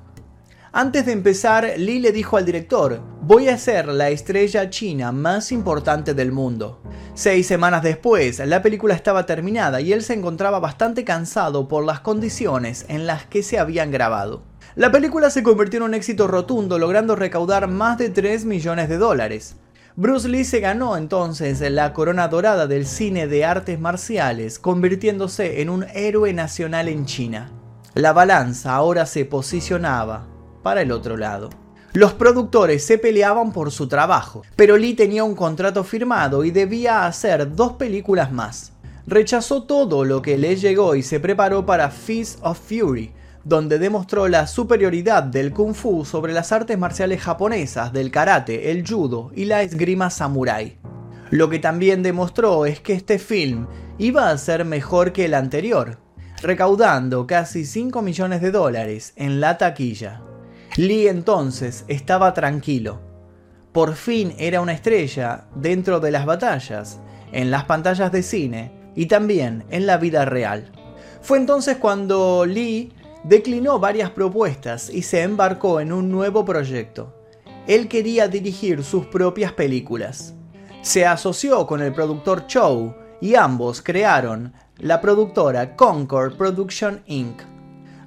Antes 0.70 1.04
de 1.04 1.10
empezar, 1.10 1.68
Lee 1.78 1.98
le 1.98 2.12
dijo 2.12 2.36
al 2.36 2.46
director, 2.46 3.02
voy 3.22 3.48
a 3.48 3.58
ser 3.58 3.88
la 3.88 4.10
estrella 4.10 4.70
china 4.70 5.10
más 5.10 5.50
importante 5.50 6.14
del 6.14 6.30
mundo. 6.30 6.80
Seis 7.14 7.48
semanas 7.48 7.82
después, 7.82 8.38
la 8.38 8.62
película 8.62 8.94
estaba 8.94 9.26
terminada 9.26 9.80
y 9.80 9.92
él 9.92 10.04
se 10.04 10.14
encontraba 10.14 10.60
bastante 10.60 11.02
cansado 11.02 11.66
por 11.66 11.84
las 11.84 11.98
condiciones 11.98 12.86
en 12.88 13.04
las 13.04 13.26
que 13.26 13.42
se 13.42 13.58
habían 13.58 13.90
grabado. 13.90 14.44
La 14.76 14.92
película 14.92 15.30
se 15.30 15.42
convirtió 15.42 15.78
en 15.78 15.82
un 15.82 15.94
éxito 15.94 16.28
rotundo, 16.28 16.78
logrando 16.78 17.16
recaudar 17.16 17.66
más 17.66 17.98
de 17.98 18.08
3 18.08 18.44
millones 18.44 18.88
de 18.88 18.98
dólares. 18.98 19.56
Bruce 19.96 20.28
Lee 20.28 20.44
se 20.44 20.60
ganó 20.60 20.96
entonces 20.96 21.60
la 21.60 21.92
corona 21.92 22.28
dorada 22.28 22.68
del 22.68 22.86
cine 22.86 23.26
de 23.26 23.44
artes 23.44 23.80
marciales, 23.80 24.60
convirtiéndose 24.60 25.60
en 25.60 25.70
un 25.70 25.84
héroe 25.92 26.32
nacional 26.32 26.86
en 26.86 27.04
China. 27.04 27.50
La 27.94 28.12
balanza 28.12 28.72
ahora 28.72 29.06
se 29.06 29.24
posicionaba 29.24 30.28
para 30.62 30.82
el 30.82 30.92
otro 30.92 31.16
lado. 31.16 31.50
Los 31.92 32.12
productores 32.12 32.86
se 32.86 32.96
peleaban 32.96 33.52
por 33.52 33.72
su 33.72 33.88
trabajo, 33.88 34.42
pero 34.54 34.76
Lee 34.76 34.94
tenía 34.94 35.24
un 35.24 35.34
contrato 35.34 35.82
firmado 35.82 36.44
y 36.44 36.52
debía 36.52 37.06
hacer 37.06 37.56
dos 37.56 37.72
películas 37.72 38.30
más. 38.30 38.72
Rechazó 39.08 39.64
todo 39.64 40.04
lo 40.04 40.22
que 40.22 40.38
le 40.38 40.54
llegó 40.54 40.94
y 40.94 41.02
se 41.02 41.18
preparó 41.18 41.66
para 41.66 41.90
Feast 41.90 42.38
of 42.42 42.60
Fury, 42.60 43.12
donde 43.44 43.78
demostró 43.78 44.28
la 44.28 44.46
superioridad 44.46 45.22
del 45.22 45.52
kung 45.52 45.74
fu 45.74 46.04
sobre 46.04 46.32
las 46.32 46.52
artes 46.52 46.78
marciales 46.78 47.22
japonesas 47.22 47.92
del 47.92 48.10
karate, 48.10 48.70
el 48.70 48.86
judo 48.86 49.30
y 49.34 49.46
la 49.46 49.62
esgrima 49.62 50.10
samurai. 50.10 50.78
Lo 51.30 51.48
que 51.48 51.58
también 51.58 52.02
demostró 52.02 52.66
es 52.66 52.80
que 52.80 52.92
este 52.92 53.18
film 53.18 53.66
iba 53.98 54.30
a 54.30 54.38
ser 54.38 54.64
mejor 54.64 55.12
que 55.12 55.26
el 55.26 55.34
anterior, 55.34 55.98
recaudando 56.42 57.26
casi 57.26 57.64
5 57.64 58.02
millones 58.02 58.40
de 58.40 58.50
dólares 58.50 59.12
en 59.16 59.40
la 59.40 59.56
taquilla. 59.56 60.22
Lee 60.76 61.08
entonces 61.08 61.84
estaba 61.88 62.34
tranquilo. 62.34 63.00
Por 63.72 63.94
fin 63.94 64.34
era 64.38 64.60
una 64.60 64.72
estrella 64.72 65.46
dentro 65.54 66.00
de 66.00 66.10
las 66.10 66.26
batallas, 66.26 67.00
en 67.32 67.50
las 67.50 67.64
pantallas 67.64 68.10
de 68.10 68.22
cine 68.22 68.72
y 68.96 69.06
también 69.06 69.64
en 69.70 69.86
la 69.86 69.96
vida 69.96 70.24
real. 70.24 70.72
Fue 71.22 71.38
entonces 71.38 71.76
cuando 71.76 72.44
Lee 72.46 72.92
declinó 73.24 73.78
varias 73.78 74.10
propuestas 74.10 74.90
y 74.90 75.02
se 75.02 75.22
embarcó 75.22 75.80
en 75.80 75.92
un 75.92 76.10
nuevo 76.10 76.44
proyecto. 76.44 77.14
Él 77.66 77.88
quería 77.88 78.28
dirigir 78.28 78.82
sus 78.82 79.06
propias 79.06 79.52
películas. 79.52 80.34
Se 80.82 81.04
asoció 81.06 81.66
con 81.66 81.82
el 81.82 81.92
productor 81.92 82.46
Chow 82.46 82.94
y 83.20 83.34
ambos 83.34 83.82
crearon 83.82 84.54
la 84.78 85.00
productora 85.00 85.76
Concord 85.76 86.36
Production 86.36 87.02
Inc. 87.06 87.42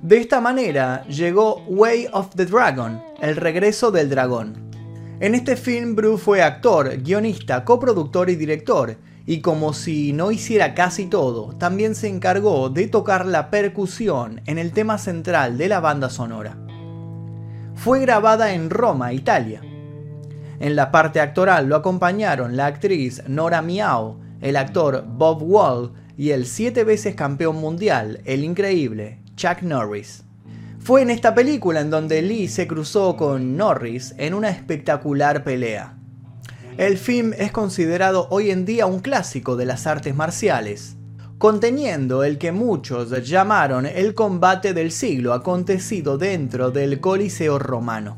De 0.01 0.17
esta 0.17 0.41
manera 0.41 1.05
llegó 1.07 1.63
Way 1.67 2.07
of 2.11 2.35
the 2.35 2.45
Dragon, 2.45 3.01
el 3.21 3.35
regreso 3.35 3.91
del 3.91 4.09
dragón. 4.09 4.69
En 5.19 5.35
este 5.35 5.55
film 5.55 5.95
Bruce 5.95 6.21
fue 6.21 6.41
actor, 6.41 6.97
guionista, 6.97 7.63
coproductor 7.63 8.29
y 8.29 8.35
director, 8.35 8.97
y 9.25 9.41
como 9.41 9.73
si 9.73 10.13
no 10.13 10.31
hiciera 10.31 10.73
casi 10.73 11.05
todo, 11.05 11.55
también 11.57 11.95
se 11.95 12.07
encargó 12.07 12.69
de 12.69 12.87
tocar 12.87 13.25
la 13.25 13.49
percusión 13.49 14.41
en 14.45 14.57
el 14.57 14.71
tema 14.71 14.97
central 14.97 15.57
de 15.57 15.67
la 15.69 15.79
banda 15.79 16.09
sonora. 16.09 16.57
Fue 17.75 17.99
grabada 17.99 18.53
en 18.53 18.69
Roma, 18.69 19.13
Italia, 19.13 19.61
en 20.63 20.77
la 20.77 20.91
parte 20.91 21.19
actoral 21.19 21.67
lo 21.67 21.75
acompañaron 21.75 22.55
la 22.55 22.67
actriz 22.67 23.21
Nora 23.27 23.61
Miao, 23.61 24.17
el 24.39 24.55
actor 24.55 25.03
Bob 25.05 25.43
Wall 25.43 25.91
y 26.15 26.29
el 26.29 26.45
siete 26.45 26.85
veces 26.85 27.15
campeón 27.15 27.57
mundial, 27.57 28.21
el 28.23 28.45
increíble 28.45 29.19
Chuck 29.35 29.61
Norris. 29.61 30.23
Fue 30.79 31.01
en 31.01 31.09
esta 31.09 31.35
película 31.35 31.81
en 31.81 31.89
donde 31.89 32.21
Lee 32.21 32.47
se 32.47 32.65
cruzó 32.65 33.17
con 33.17 33.57
Norris 33.57 34.15
en 34.17 34.33
una 34.33 34.49
espectacular 34.51 35.43
pelea. 35.43 35.97
El 36.77 36.97
film 36.97 37.33
es 37.37 37.51
considerado 37.51 38.27
hoy 38.31 38.49
en 38.49 38.65
día 38.65 38.87
un 38.87 38.99
clásico 38.99 39.55
de 39.55 39.65
las 39.65 39.85
artes 39.85 40.15
marciales, 40.15 40.95
conteniendo 41.37 42.23
el 42.23 42.39
que 42.39 42.51
muchos 42.51 43.11
llamaron 43.27 43.85
el 43.85 44.15
combate 44.15 44.73
del 44.73 44.91
siglo 44.91 45.33
acontecido 45.33 46.17
dentro 46.17 46.71
del 46.71 46.99
Coliseo 46.99 47.59
romano. 47.59 48.17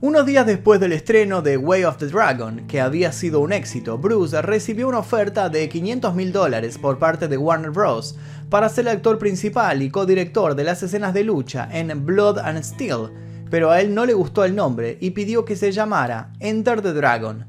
Unos 0.00 0.26
días 0.26 0.46
después 0.46 0.80
del 0.80 0.92
estreno 0.92 1.42
de 1.42 1.56
Way 1.58 1.84
of 1.84 1.98
the 1.98 2.08
Dragon, 2.08 2.66
que 2.66 2.80
había 2.80 3.12
sido 3.12 3.38
un 3.38 3.52
éxito, 3.52 3.98
Bruce 3.98 4.42
recibió 4.42 4.88
una 4.88 4.98
oferta 4.98 5.48
de 5.48 5.68
500 5.68 6.12
mil 6.12 6.32
dólares 6.32 6.78
por 6.78 6.98
parte 6.98 7.28
de 7.28 7.38
Warner 7.38 7.70
Bros. 7.70 8.18
para 8.50 8.68
ser 8.68 8.88
el 8.88 8.96
actor 8.96 9.16
principal 9.18 9.80
y 9.80 9.90
codirector 9.90 10.56
de 10.56 10.64
las 10.64 10.82
escenas 10.82 11.14
de 11.14 11.22
lucha 11.22 11.68
en 11.70 12.04
Blood 12.04 12.38
and 12.40 12.64
Steel, 12.64 13.12
pero 13.48 13.70
a 13.70 13.80
él 13.80 13.94
no 13.94 14.06
le 14.06 14.14
gustó 14.14 14.44
el 14.44 14.56
nombre 14.56 14.98
y 15.00 15.10
pidió 15.10 15.44
que 15.44 15.54
se 15.54 15.70
llamara 15.70 16.32
Enter 16.40 16.82
the 16.82 16.92
Dragon, 16.92 17.46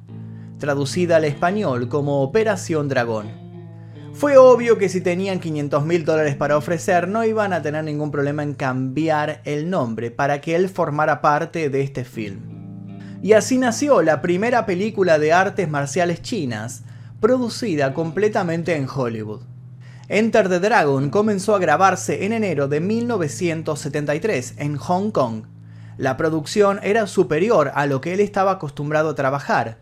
traducida 0.59 1.17
al 1.17 1.25
español 1.25 1.89
como 1.89 2.21
Operación 2.21 2.87
Dragón. 2.87 3.47
Fue 4.13 4.35
obvio 4.37 4.79
que 4.79 4.89
si 4.89 5.01
tenían 5.01 5.39
500 5.39 5.85
mil 5.85 6.03
dólares 6.03 6.35
para 6.35 6.57
ofrecer 6.57 7.07
no 7.07 7.23
iban 7.23 7.53
a 7.53 7.61
tener 7.61 7.83
ningún 7.83 8.09
problema 8.09 8.41
en 8.41 8.55
cambiar 8.55 9.41
el 9.45 9.69
nombre 9.69 10.09
para 10.09 10.41
que 10.41 10.55
él 10.55 10.69
formara 10.69 11.21
parte 11.21 11.69
de 11.69 11.81
este 11.81 12.03
film. 12.03 12.39
Y 13.21 13.33
así 13.33 13.57
nació 13.57 14.01
la 14.01 14.21
primera 14.21 14.65
película 14.65 15.19
de 15.19 15.33
artes 15.33 15.69
marciales 15.69 16.21
chinas, 16.21 16.83
producida 17.19 17.93
completamente 17.93 18.75
en 18.75 18.87
Hollywood. 18.89 19.41
Enter 20.09 20.49
the 20.49 20.59
Dragon 20.59 21.09
comenzó 21.09 21.53
a 21.53 21.59
grabarse 21.59 22.25
en 22.25 22.33
enero 22.33 22.67
de 22.67 22.79
1973 22.79 24.55
en 24.57 24.77
Hong 24.77 25.11
Kong. 25.11 25.43
La 25.97 26.15
producción 26.15 26.79
era 26.81 27.07
superior 27.07 27.71
a 27.75 27.85
lo 27.87 28.01
que 28.01 28.13
él 28.13 28.19
estaba 28.19 28.51
acostumbrado 28.53 29.09
a 29.09 29.15
trabajar, 29.15 29.79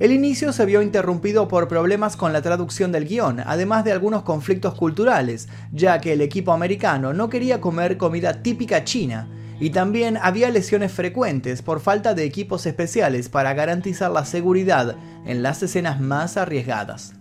el 0.00 0.12
inicio 0.12 0.52
se 0.54 0.64
vio 0.64 0.80
interrumpido 0.80 1.46
por 1.46 1.68
problemas 1.68 2.16
con 2.16 2.32
la 2.32 2.40
traducción 2.40 2.90
del 2.90 3.06
guion, 3.06 3.40
además 3.40 3.84
de 3.84 3.92
algunos 3.92 4.22
conflictos 4.22 4.74
culturales, 4.74 5.48
ya 5.72 6.00
que 6.00 6.14
el 6.14 6.22
equipo 6.22 6.52
americano 6.52 7.12
no 7.12 7.28
quería 7.28 7.60
comer 7.60 7.98
comida 7.98 8.42
típica 8.42 8.82
china, 8.82 9.28
y 9.60 9.68
también 9.70 10.16
había 10.16 10.48
lesiones 10.48 10.90
frecuentes 10.90 11.60
por 11.60 11.80
falta 11.80 12.14
de 12.14 12.24
equipos 12.24 12.64
especiales 12.64 13.28
para 13.28 13.52
garantizar 13.52 14.10
la 14.10 14.24
seguridad 14.24 14.96
en 15.26 15.42
las 15.42 15.62
escenas 15.62 16.00
más 16.00 16.38
arriesgadas. 16.38 17.12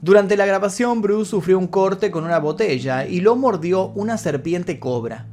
Durante 0.00 0.36
la 0.36 0.44
grabación, 0.44 1.02
Bruce 1.02 1.30
sufrió 1.30 1.56
un 1.56 1.68
corte 1.68 2.10
con 2.10 2.24
una 2.24 2.40
botella 2.40 3.06
y 3.06 3.20
lo 3.20 3.36
mordió 3.36 3.90
una 3.90 4.18
serpiente 4.18 4.80
cobra. 4.80 5.26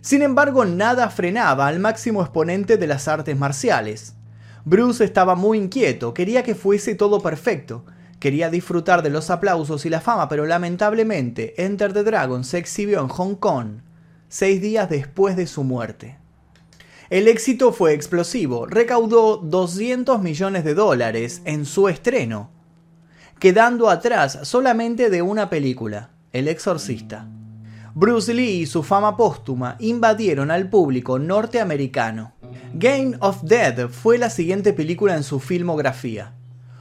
Sin 0.00 0.22
embargo, 0.22 0.64
nada 0.64 1.10
frenaba 1.10 1.66
al 1.66 1.80
máximo 1.80 2.22
exponente 2.22 2.78
de 2.78 2.86
las 2.86 3.06
artes 3.08 3.36
marciales. 3.36 4.14
Bruce 4.68 5.02
estaba 5.02 5.34
muy 5.34 5.56
inquieto, 5.56 6.12
quería 6.12 6.42
que 6.42 6.54
fuese 6.54 6.94
todo 6.94 7.22
perfecto. 7.22 7.86
Quería 8.20 8.50
disfrutar 8.50 9.02
de 9.02 9.08
los 9.08 9.30
aplausos 9.30 9.86
y 9.86 9.88
la 9.88 10.02
fama, 10.02 10.28
pero 10.28 10.44
lamentablemente 10.44 11.54
Enter 11.64 11.94
the 11.94 12.02
Dragon 12.02 12.44
se 12.44 12.58
exhibió 12.58 13.00
en 13.00 13.08
Hong 13.08 13.36
Kong 13.36 13.80
seis 14.28 14.60
días 14.60 14.90
después 14.90 15.36
de 15.36 15.46
su 15.46 15.64
muerte. 15.64 16.18
El 17.08 17.28
éxito 17.28 17.72
fue 17.72 17.94
explosivo, 17.94 18.66
recaudó 18.66 19.38
200 19.38 20.20
millones 20.20 20.64
de 20.64 20.74
dólares 20.74 21.40
en 21.46 21.64
su 21.64 21.88
estreno, 21.88 22.50
quedando 23.38 23.88
atrás 23.88 24.40
solamente 24.42 25.08
de 25.08 25.22
una 25.22 25.48
película, 25.48 26.10
El 26.34 26.46
Exorcista. 26.46 27.26
Bruce 27.94 28.34
Lee 28.34 28.60
y 28.60 28.66
su 28.66 28.82
fama 28.82 29.16
póstuma 29.16 29.76
invadieron 29.78 30.50
al 30.50 30.68
público 30.68 31.18
norteamericano. 31.18 32.34
Game 32.74 33.16
of 33.20 33.42
Dead 33.42 33.88
fue 33.88 34.18
la 34.18 34.30
siguiente 34.30 34.72
película 34.72 35.16
en 35.16 35.22
su 35.22 35.40
filmografía. 35.40 36.34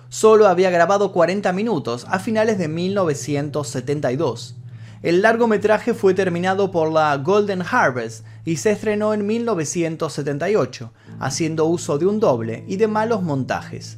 Solo 0.10 0.48
había 0.48 0.70
grabado 0.70 1.12
40 1.12 1.52
minutos 1.54 2.06
a 2.10 2.20
finales 2.20 2.58
de 2.58 2.68
1972. 2.68 4.56
El 5.04 5.22
largometraje 5.22 5.94
fue 5.94 6.14
terminado 6.14 6.72
por 6.72 6.92
la 6.92 7.16
Golden 7.18 7.62
Harvest 7.62 8.26
y 8.46 8.58
se 8.58 8.72
estrenó 8.72 9.14
en 9.14 9.26
1978, 9.26 10.94
haciendo 11.20 11.66
uso 11.66 11.98
de 11.98 12.06
un 12.06 12.20
doble 12.20 12.64
y 12.68 12.78
de 12.78 12.88
malos 12.88 13.22
montajes. 13.22 13.98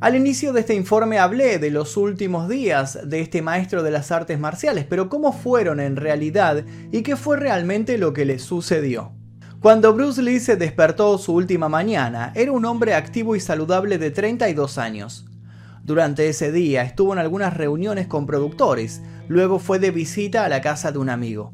Al 0.00 0.16
inicio 0.16 0.52
de 0.52 0.60
este 0.60 0.74
informe 0.74 1.18
hablé 1.18 1.58
de 1.58 1.70
los 1.70 1.96
últimos 1.96 2.48
días 2.48 2.98
de 3.04 3.20
este 3.20 3.40
maestro 3.40 3.82
de 3.82 3.92
las 3.92 4.10
artes 4.10 4.38
marciales, 4.38 4.84
pero 4.84 5.08
¿cómo 5.08 5.32
fueron 5.32 5.78
en 5.80 5.96
realidad 5.96 6.64
y 6.90 7.02
qué 7.02 7.16
fue 7.16 7.36
realmente 7.36 7.98
lo 7.98 8.12
que 8.12 8.24
le 8.24 8.38
sucedió? 8.38 9.12
Cuando 9.62 9.94
Bruce 9.94 10.20
Lee 10.20 10.40
se 10.40 10.56
despertó 10.56 11.16
su 11.18 11.34
última 11.34 11.68
mañana, 11.68 12.32
era 12.34 12.50
un 12.50 12.64
hombre 12.64 12.94
activo 12.94 13.36
y 13.36 13.40
saludable 13.40 13.96
de 13.96 14.10
32 14.10 14.76
años. 14.76 15.24
Durante 15.84 16.28
ese 16.28 16.50
día 16.50 16.82
estuvo 16.82 17.12
en 17.12 17.20
algunas 17.20 17.56
reuniones 17.56 18.08
con 18.08 18.26
productores, 18.26 19.02
luego 19.28 19.60
fue 19.60 19.78
de 19.78 19.92
visita 19.92 20.44
a 20.44 20.48
la 20.48 20.60
casa 20.60 20.90
de 20.90 20.98
un 20.98 21.08
amigo. 21.08 21.52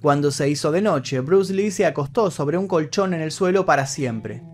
Cuando 0.00 0.30
se 0.30 0.48
hizo 0.48 0.70
de 0.70 0.82
noche, 0.82 1.18
Bruce 1.18 1.52
Lee 1.52 1.72
se 1.72 1.84
acostó 1.84 2.30
sobre 2.30 2.58
un 2.58 2.68
colchón 2.68 3.12
en 3.12 3.20
el 3.20 3.32
suelo 3.32 3.66
para 3.66 3.86
siempre. 3.86 4.44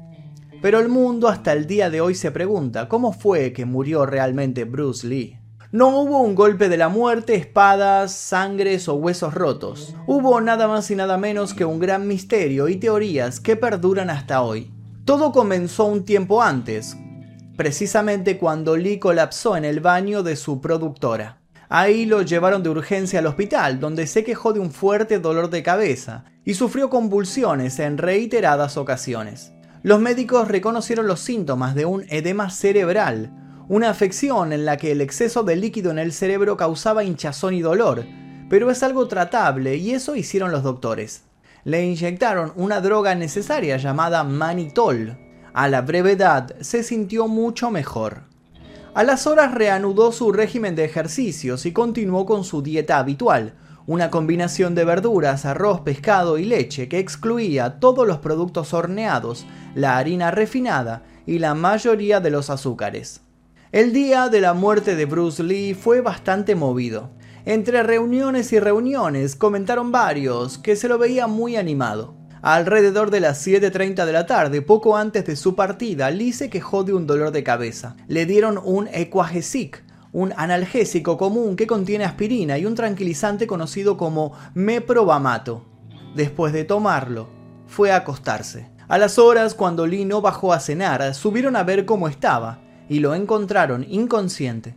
Pero 0.62 0.78
el 0.78 0.88
mundo 0.88 1.28
hasta 1.28 1.52
el 1.52 1.66
día 1.66 1.90
de 1.90 2.00
hoy 2.00 2.14
se 2.14 2.30
pregunta 2.30 2.88
cómo 2.88 3.12
fue 3.12 3.52
que 3.52 3.66
murió 3.66 4.06
realmente 4.06 4.64
Bruce 4.64 5.06
Lee. 5.06 5.37
No 5.70 5.88
hubo 5.88 6.22
un 6.22 6.34
golpe 6.34 6.70
de 6.70 6.78
la 6.78 6.88
muerte, 6.88 7.34
espadas, 7.34 8.12
sangres 8.12 8.88
o 8.88 8.94
huesos 8.94 9.34
rotos. 9.34 9.94
Hubo 10.06 10.40
nada 10.40 10.66
más 10.66 10.90
y 10.90 10.96
nada 10.96 11.18
menos 11.18 11.52
que 11.52 11.66
un 11.66 11.78
gran 11.78 12.08
misterio 12.08 12.68
y 12.68 12.76
teorías 12.76 13.38
que 13.38 13.54
perduran 13.54 14.08
hasta 14.08 14.40
hoy. 14.40 14.72
Todo 15.04 15.30
comenzó 15.30 15.84
un 15.84 16.06
tiempo 16.06 16.40
antes, 16.40 16.96
precisamente 17.58 18.38
cuando 18.38 18.78
Lee 18.78 18.98
colapsó 18.98 19.58
en 19.58 19.66
el 19.66 19.80
baño 19.80 20.22
de 20.22 20.36
su 20.36 20.62
productora. 20.62 21.42
Ahí 21.68 22.06
lo 22.06 22.22
llevaron 22.22 22.62
de 22.62 22.70
urgencia 22.70 23.18
al 23.18 23.26
hospital, 23.26 23.78
donde 23.78 24.06
se 24.06 24.24
quejó 24.24 24.54
de 24.54 24.60
un 24.60 24.70
fuerte 24.70 25.18
dolor 25.18 25.50
de 25.50 25.62
cabeza 25.62 26.24
y 26.46 26.54
sufrió 26.54 26.88
convulsiones 26.88 27.78
en 27.78 27.98
reiteradas 27.98 28.78
ocasiones. 28.78 29.52
Los 29.82 30.00
médicos 30.00 30.48
reconocieron 30.48 31.06
los 31.06 31.20
síntomas 31.20 31.74
de 31.74 31.84
un 31.84 32.06
edema 32.08 32.48
cerebral, 32.48 33.47
una 33.68 33.90
afección 33.90 34.54
en 34.54 34.64
la 34.64 34.78
que 34.78 34.92
el 34.92 35.02
exceso 35.02 35.42
de 35.42 35.54
líquido 35.54 35.90
en 35.90 35.98
el 35.98 36.12
cerebro 36.12 36.56
causaba 36.56 37.04
hinchazón 37.04 37.52
y 37.52 37.60
dolor, 37.60 38.06
pero 38.48 38.70
es 38.70 38.82
algo 38.82 39.08
tratable 39.08 39.76
y 39.76 39.92
eso 39.92 40.16
hicieron 40.16 40.52
los 40.52 40.62
doctores. 40.62 41.24
Le 41.64 41.84
inyectaron 41.84 42.52
una 42.56 42.80
droga 42.80 43.14
necesaria 43.14 43.76
llamada 43.76 44.24
manitol. 44.24 45.18
A 45.52 45.68
la 45.68 45.82
brevedad 45.82 46.56
se 46.60 46.82
sintió 46.82 47.28
mucho 47.28 47.70
mejor. 47.70 48.22
A 48.94 49.04
las 49.04 49.26
horas 49.26 49.52
reanudó 49.54 50.12
su 50.12 50.32
régimen 50.32 50.74
de 50.74 50.86
ejercicios 50.86 51.66
y 51.66 51.72
continuó 51.72 52.24
con 52.24 52.44
su 52.44 52.62
dieta 52.62 52.98
habitual, 52.98 53.54
una 53.86 54.10
combinación 54.10 54.74
de 54.74 54.84
verduras, 54.84 55.44
arroz, 55.44 55.82
pescado 55.82 56.38
y 56.38 56.44
leche 56.44 56.88
que 56.88 56.98
excluía 56.98 57.80
todos 57.80 58.06
los 58.06 58.18
productos 58.18 58.72
horneados, 58.72 59.44
la 59.74 59.98
harina 59.98 60.30
refinada 60.30 61.02
y 61.26 61.38
la 61.38 61.54
mayoría 61.54 62.20
de 62.20 62.30
los 62.30 62.48
azúcares. 62.48 63.27
El 63.70 63.92
día 63.92 64.30
de 64.30 64.40
la 64.40 64.54
muerte 64.54 64.96
de 64.96 65.04
Bruce 65.04 65.42
Lee 65.42 65.74
fue 65.74 66.00
bastante 66.00 66.54
movido. 66.54 67.10
Entre 67.44 67.82
reuniones 67.82 68.50
y 68.54 68.58
reuniones 68.58 69.36
comentaron 69.36 69.92
varios 69.92 70.56
que 70.56 70.74
se 70.74 70.88
lo 70.88 70.96
veía 70.96 71.26
muy 71.26 71.56
animado. 71.56 72.16
Alrededor 72.40 73.10
de 73.10 73.20
las 73.20 73.46
7.30 73.46 74.06
de 74.06 74.12
la 74.12 74.24
tarde, 74.24 74.62
poco 74.62 74.96
antes 74.96 75.26
de 75.26 75.36
su 75.36 75.54
partida, 75.54 76.10
Lee 76.10 76.32
se 76.32 76.48
quejó 76.48 76.82
de 76.82 76.94
un 76.94 77.06
dolor 77.06 77.30
de 77.30 77.42
cabeza. 77.42 77.94
Le 78.06 78.24
dieron 78.24 78.58
un 78.64 78.88
Equagesic, 78.90 79.84
un 80.12 80.32
analgésico 80.38 81.18
común 81.18 81.54
que 81.54 81.66
contiene 81.66 82.06
aspirina 82.06 82.56
y 82.56 82.64
un 82.64 82.74
tranquilizante 82.74 83.46
conocido 83.46 83.98
como 83.98 84.32
meprobamato. 84.54 85.66
Después 86.16 86.54
de 86.54 86.64
tomarlo, 86.64 87.28
fue 87.66 87.92
a 87.92 87.96
acostarse. 87.96 88.70
A 88.88 88.96
las 88.96 89.18
horas, 89.18 89.52
cuando 89.52 89.86
Lee 89.86 90.06
no 90.06 90.22
bajó 90.22 90.54
a 90.54 90.60
cenar, 90.60 91.14
subieron 91.14 91.54
a 91.54 91.64
ver 91.64 91.84
cómo 91.84 92.08
estaba 92.08 92.60
y 92.88 93.00
lo 93.00 93.14
encontraron 93.14 93.84
inconsciente. 93.88 94.74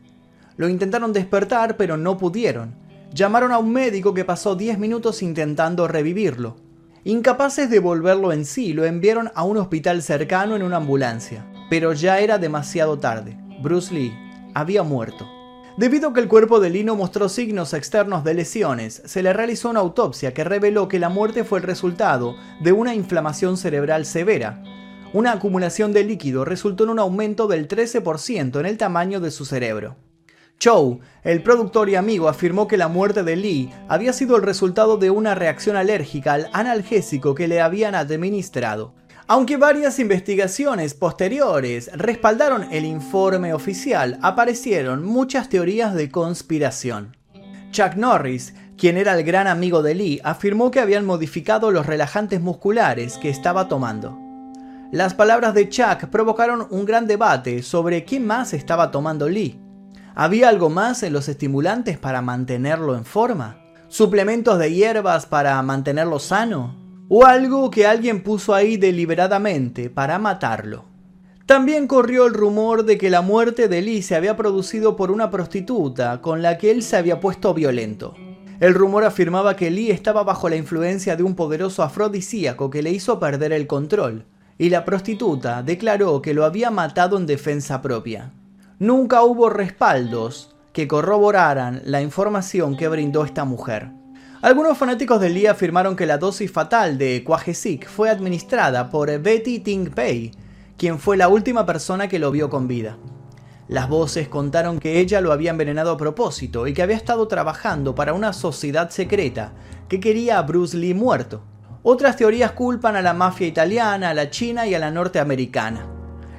Lo 0.57 0.69
intentaron 0.69 1.13
despertar, 1.13 1.77
pero 1.77 1.97
no 1.97 2.17
pudieron. 2.17 2.75
Llamaron 3.13 3.51
a 3.51 3.57
un 3.57 3.71
médico 3.71 4.13
que 4.13 4.25
pasó 4.25 4.55
10 4.55 4.79
minutos 4.79 5.21
intentando 5.21 5.87
revivirlo. 5.87 6.55
Incapaces 7.03 7.69
de 7.69 7.79
volverlo 7.79 8.31
en 8.31 8.45
sí, 8.45 8.73
lo 8.73 8.85
enviaron 8.85 9.31
a 9.33 9.43
un 9.43 9.57
hospital 9.57 10.01
cercano 10.01 10.55
en 10.55 10.63
una 10.63 10.77
ambulancia. 10.77 11.45
Pero 11.69 11.93
ya 11.93 12.19
era 12.19 12.37
demasiado 12.37 12.99
tarde. 12.99 13.37
Bruce 13.61 13.93
Lee 13.93 14.13
había 14.53 14.83
muerto. 14.83 15.27
Debido 15.77 16.09
a 16.09 16.13
que 16.13 16.19
el 16.19 16.27
cuerpo 16.27 16.59
de 16.59 16.69
Lee 16.69 16.83
no 16.83 16.95
mostró 16.95 17.29
signos 17.29 17.73
externos 17.73 18.23
de 18.23 18.33
lesiones, 18.33 19.01
se 19.05 19.23
le 19.23 19.33
realizó 19.33 19.69
una 19.69 19.79
autopsia 19.79 20.33
que 20.33 20.43
reveló 20.43 20.87
que 20.87 20.99
la 20.99 21.09
muerte 21.09 21.43
fue 21.43 21.59
el 21.59 21.65
resultado 21.65 22.35
de 22.59 22.71
una 22.71 22.93
inflamación 22.93 23.57
cerebral 23.57 24.05
severa. 24.05 24.61
Una 25.13 25.33
acumulación 25.33 25.91
de 25.91 26.05
líquido 26.05 26.45
resultó 26.45 26.85
en 26.85 26.91
un 26.91 26.99
aumento 26.99 27.47
del 27.47 27.67
13% 27.67 28.57
en 28.61 28.65
el 28.65 28.77
tamaño 28.77 29.19
de 29.19 29.29
su 29.29 29.43
cerebro. 29.43 29.97
Chow, 30.57 31.01
el 31.23 31.43
productor 31.43 31.89
y 31.89 31.95
amigo, 31.95 32.29
afirmó 32.29 32.65
que 32.65 32.77
la 32.77 32.87
muerte 32.87 33.23
de 33.23 33.35
Lee 33.35 33.73
había 33.89 34.13
sido 34.13 34.37
el 34.37 34.43
resultado 34.43 34.95
de 34.95 35.09
una 35.09 35.35
reacción 35.35 35.75
alérgica 35.75 36.33
al 36.33 36.49
analgésico 36.53 37.35
que 37.35 37.49
le 37.49 37.59
habían 37.59 37.93
administrado. 37.93 38.93
Aunque 39.27 39.57
varias 39.57 39.99
investigaciones 39.99 40.93
posteriores 40.93 41.91
respaldaron 41.93 42.71
el 42.71 42.85
informe 42.85 43.53
oficial, 43.53 44.17
aparecieron 44.21 45.03
muchas 45.03 45.49
teorías 45.49 45.93
de 45.93 46.09
conspiración. 46.09 47.17
Chuck 47.71 47.95
Norris, 47.95 48.53
quien 48.77 48.95
era 48.95 49.17
el 49.17 49.25
gran 49.25 49.47
amigo 49.47 49.83
de 49.83 49.95
Lee, 49.95 50.21
afirmó 50.23 50.71
que 50.71 50.79
habían 50.79 51.05
modificado 51.05 51.69
los 51.71 51.85
relajantes 51.85 52.39
musculares 52.39 53.17
que 53.17 53.29
estaba 53.29 53.67
tomando. 53.67 54.30
Las 54.91 55.13
palabras 55.13 55.53
de 55.53 55.69
Chuck 55.69 56.07
provocaron 56.11 56.67
un 56.69 56.85
gran 56.85 57.07
debate 57.07 57.63
sobre 57.63 58.05
qué 58.05 58.19
más 58.19 58.53
estaba 58.53 58.91
tomando 58.91 59.29
Lee. 59.29 59.59
¿Había 60.15 60.49
algo 60.49 60.69
más 60.69 61.03
en 61.03 61.13
los 61.13 61.29
estimulantes 61.29 61.97
para 61.97 62.21
mantenerlo 62.21 62.95
en 62.95 63.05
forma? 63.05 63.57
¿Suplementos 63.87 64.59
de 64.59 64.73
hierbas 64.73 65.25
para 65.25 65.61
mantenerlo 65.61 66.19
sano? 66.19 66.81
o 67.13 67.25
algo 67.25 67.69
que 67.69 67.85
alguien 67.85 68.23
puso 68.23 68.55
ahí 68.55 68.77
deliberadamente 68.77 69.89
para 69.89 70.17
matarlo. 70.17 70.85
También 71.45 71.85
corrió 71.85 72.25
el 72.25 72.33
rumor 72.33 72.85
de 72.85 72.97
que 72.97 73.09
la 73.09 73.21
muerte 73.21 73.67
de 73.67 73.81
Lee 73.81 74.01
se 74.01 74.15
había 74.15 74.37
producido 74.37 74.95
por 74.95 75.11
una 75.11 75.29
prostituta 75.29 76.21
con 76.21 76.41
la 76.41 76.57
que 76.57 76.71
él 76.71 76.83
se 76.83 76.95
había 76.95 77.19
puesto 77.19 77.53
violento. 77.53 78.15
El 78.61 78.73
rumor 78.73 79.03
afirmaba 79.03 79.57
que 79.57 79.71
Lee 79.71 79.91
estaba 79.91 80.23
bajo 80.23 80.47
la 80.47 80.55
influencia 80.55 81.17
de 81.17 81.23
un 81.23 81.35
poderoso 81.35 81.83
afrodisíaco 81.83 82.69
que 82.69 82.81
le 82.81 82.91
hizo 82.91 83.19
perder 83.19 83.51
el 83.51 83.67
control, 83.67 84.23
y 84.61 84.69
la 84.69 84.85
prostituta 84.85 85.63
declaró 85.63 86.21
que 86.21 86.35
lo 86.35 86.45
había 86.45 86.69
matado 86.69 87.17
en 87.17 87.25
defensa 87.25 87.81
propia. 87.81 88.31
Nunca 88.77 89.23
hubo 89.23 89.49
respaldos 89.49 90.53
que 90.71 90.87
corroboraran 90.87 91.81
la 91.83 92.03
información 92.03 92.77
que 92.77 92.87
brindó 92.87 93.25
esta 93.25 93.43
mujer. 93.43 93.89
Algunos 94.43 94.77
fanáticos 94.77 95.19
de 95.19 95.31
Lee 95.31 95.47
afirmaron 95.47 95.95
que 95.95 96.05
la 96.05 96.19
dosis 96.19 96.51
fatal 96.51 96.99
de 96.99 97.23
Quagesic 97.23 97.87
fue 97.89 98.11
administrada 98.11 98.91
por 98.91 99.09
Betty 99.19 99.61
Ting 99.61 99.89
Pei, 99.89 100.29
quien 100.77 100.99
fue 100.99 101.17
la 101.17 101.27
última 101.27 101.65
persona 101.65 102.07
que 102.07 102.19
lo 102.19 102.29
vio 102.29 102.51
con 102.51 102.67
vida. 102.67 102.99
Las 103.67 103.89
voces 103.89 104.27
contaron 104.27 104.77
que 104.77 104.99
ella 104.99 105.21
lo 105.21 105.31
había 105.31 105.49
envenenado 105.49 105.89
a 105.89 105.97
propósito 105.97 106.67
y 106.67 106.75
que 106.75 106.83
había 106.83 106.97
estado 106.97 107.27
trabajando 107.27 107.95
para 107.95 108.13
una 108.13 108.31
sociedad 108.31 108.91
secreta 108.91 109.53
que 109.89 109.99
quería 109.99 110.37
a 110.37 110.43
Bruce 110.43 110.77
Lee 110.77 110.93
muerto. 110.93 111.41
Otras 111.83 112.15
teorías 112.15 112.51
culpan 112.51 112.95
a 112.95 113.01
la 113.01 113.13
mafia 113.13 113.47
italiana, 113.47 114.11
a 114.11 114.13
la 114.13 114.29
china 114.29 114.67
y 114.67 114.75
a 114.75 114.79
la 114.79 114.91
norteamericana. 114.91 115.87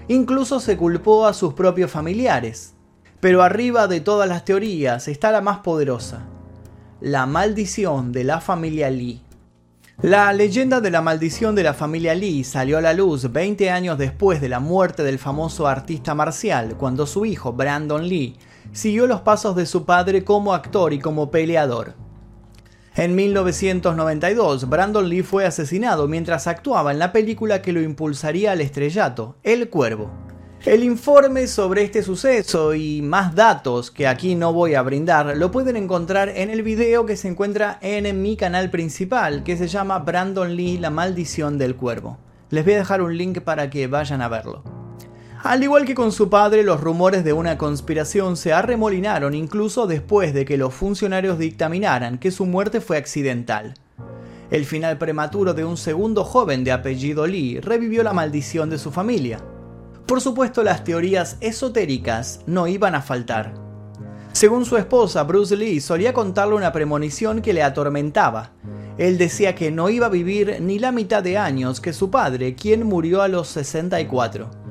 Incluso 0.07 0.61
se 0.61 0.77
culpó 0.77 1.27
a 1.27 1.35
sus 1.35 1.55
propios 1.55 1.91
familiares. 1.91 2.75
Pero 3.19 3.43
arriba 3.43 3.89
de 3.89 4.01
todas 4.01 4.29
las 4.29 4.45
teorías 4.45 5.09
está 5.09 5.33
la 5.33 5.41
más 5.41 5.59
poderosa, 5.59 6.27
la 7.01 7.27
maldición 7.27 8.13
de 8.13 8.25
la 8.25 8.41
familia 8.41 8.91
Lee. 8.91 9.23
La 10.01 10.33
leyenda 10.33 10.81
de 10.81 10.91
la 10.91 11.03
maldición 11.03 11.55
de 11.55 11.63
la 11.63 11.75
familia 11.75 12.15
Lee 12.15 12.43
salió 12.43 12.79
a 12.79 12.81
la 12.81 12.93
luz 12.93 13.31
20 13.31 13.71
años 13.71 13.99
después 13.99 14.41
de 14.41 14.49
la 14.49 14.59
muerte 14.59 15.05
del 15.05 15.21
famoso 15.21 15.69
artista 15.69 16.15
marcial, 16.15 16.77
cuando 16.77 17.07
su 17.07 17.25
hijo, 17.25 17.53
Brandon 17.53 18.09
Lee, 18.09 18.37
siguió 18.73 19.07
los 19.07 19.21
pasos 19.21 19.55
de 19.55 19.67
su 19.67 19.85
padre 19.85 20.25
como 20.25 20.55
actor 20.55 20.93
y 20.93 20.99
como 20.99 21.31
peleador. 21.31 22.02
En 22.95 23.15
1992, 23.15 24.69
Brandon 24.69 25.09
Lee 25.09 25.23
fue 25.23 25.47
asesinado 25.47 26.09
mientras 26.09 26.47
actuaba 26.47 26.93
en 26.93 26.99
la 26.99 27.11
película 27.11 27.63
que 27.63 27.73
lo 27.73 27.81
impulsaría 27.81 28.53
al 28.53 28.61
estrellato, 28.61 29.37
El 29.43 29.71
Cuervo. 29.71 30.11
El 30.67 30.85
informe 30.85 31.47
sobre 31.47 31.85
este 31.85 32.03
suceso 32.03 32.75
y 32.75 33.01
más 33.01 33.35
datos 33.35 33.91
que 33.91 34.07
aquí 34.07 34.35
no 34.35 34.53
voy 34.53 34.75
a 34.75 34.83
brindar 34.83 35.37
lo 35.39 35.51
pueden 35.51 35.77
encontrar 35.77 36.29
en 36.29 36.51
el 36.51 36.63
video 36.63 37.07
que 37.07 37.17
se 37.17 37.29
encuentra 37.29 37.79
en 37.81 38.21
mi 38.21 38.37
canal 38.37 38.71
principal 38.71 39.43
que 39.43 39.57
se 39.57 39.69
llama 39.69 39.99
Brandon 40.01 40.55
Lee 40.55 40.77
La 40.77 40.91
maldición 40.91 41.57
del 41.57 41.75
cuervo. 41.75 42.19
Les 42.51 42.63
voy 42.63 42.75
a 42.75 42.79
dejar 42.79 43.01
un 43.01 43.17
link 43.17 43.41
para 43.41 43.71
que 43.71 43.87
vayan 43.87 44.21
a 44.21 44.29
verlo. 44.29 44.82
Al 45.45 45.61
igual 45.65 45.85
que 45.85 45.97
con 45.97 46.13
su 46.13 46.31
padre, 46.31 46.63
los 46.63 46.81
rumores 46.81 47.25
de 47.25 47.33
una 47.33 47.59
conspiración 47.59 48.37
se 48.37 48.53
arremolinaron 48.53 49.35
incluso 49.35 49.89
después 49.89 50.33
de 50.35 50.45
que 50.45 50.57
los 50.57 50.73
funcionarios 50.73 51.37
dictaminaran 51.37 52.19
que 52.19 52.31
su 52.31 52.47
muerte 52.47 52.81
fue 52.81 52.97
accidental. 52.97 53.75
El 54.53 54.65
final 54.67 54.99
prematuro 54.99 55.53
de 55.53 55.65
un 55.65 55.77
segundo 55.77 56.23
joven 56.23 56.63
de 56.63 56.71
apellido 56.71 57.27
Lee 57.27 57.59
revivió 57.59 58.05
la 58.05 58.13
maldición 58.13 58.71
de 58.71 58.79
su 58.79 58.93
familia. 58.93 59.41
Por 60.07 60.21
supuesto, 60.21 60.63
las 60.63 60.85
teorías 60.85 61.39
esotéricas 61.41 62.43
no 62.47 62.69
iban 62.69 62.95
a 62.95 63.03
faltar. 63.03 63.53
Según 64.31 64.65
su 64.65 64.77
esposa, 64.77 65.25
Bruce 65.25 65.57
Lee 65.57 65.81
solía 65.81 66.13
contarle 66.13 66.55
una 66.55 66.71
premonición 66.71 67.43
que 67.43 67.53
le 67.53 67.65
atormentaba. 67.65 68.53
Él 68.97 69.19
decía 69.19 69.57
que 69.57 69.73
no 69.73 69.91
iba 69.91 70.07
a 70.07 70.11
vivir 70.11 70.59
ni 70.61 70.79
la 70.79 70.93
mitad 70.93 71.21
de 71.21 71.37
años 71.37 71.81
que 71.81 71.93
su 71.93 72.13
padre, 72.13 72.55
quien 72.55 72.87
murió 72.87 73.23
a 73.23 73.29
los 73.29 73.49
64, 73.49 74.62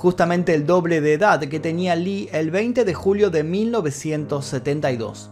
justamente 0.00 0.54
el 0.54 0.64
doble 0.64 1.02
de 1.02 1.12
edad 1.12 1.40
que 1.40 1.60
tenía 1.60 1.94
Lee 1.94 2.30
el 2.32 2.50
20 2.50 2.86
de 2.86 2.94
julio 2.94 3.28
de 3.28 3.44
1972. 3.44 5.30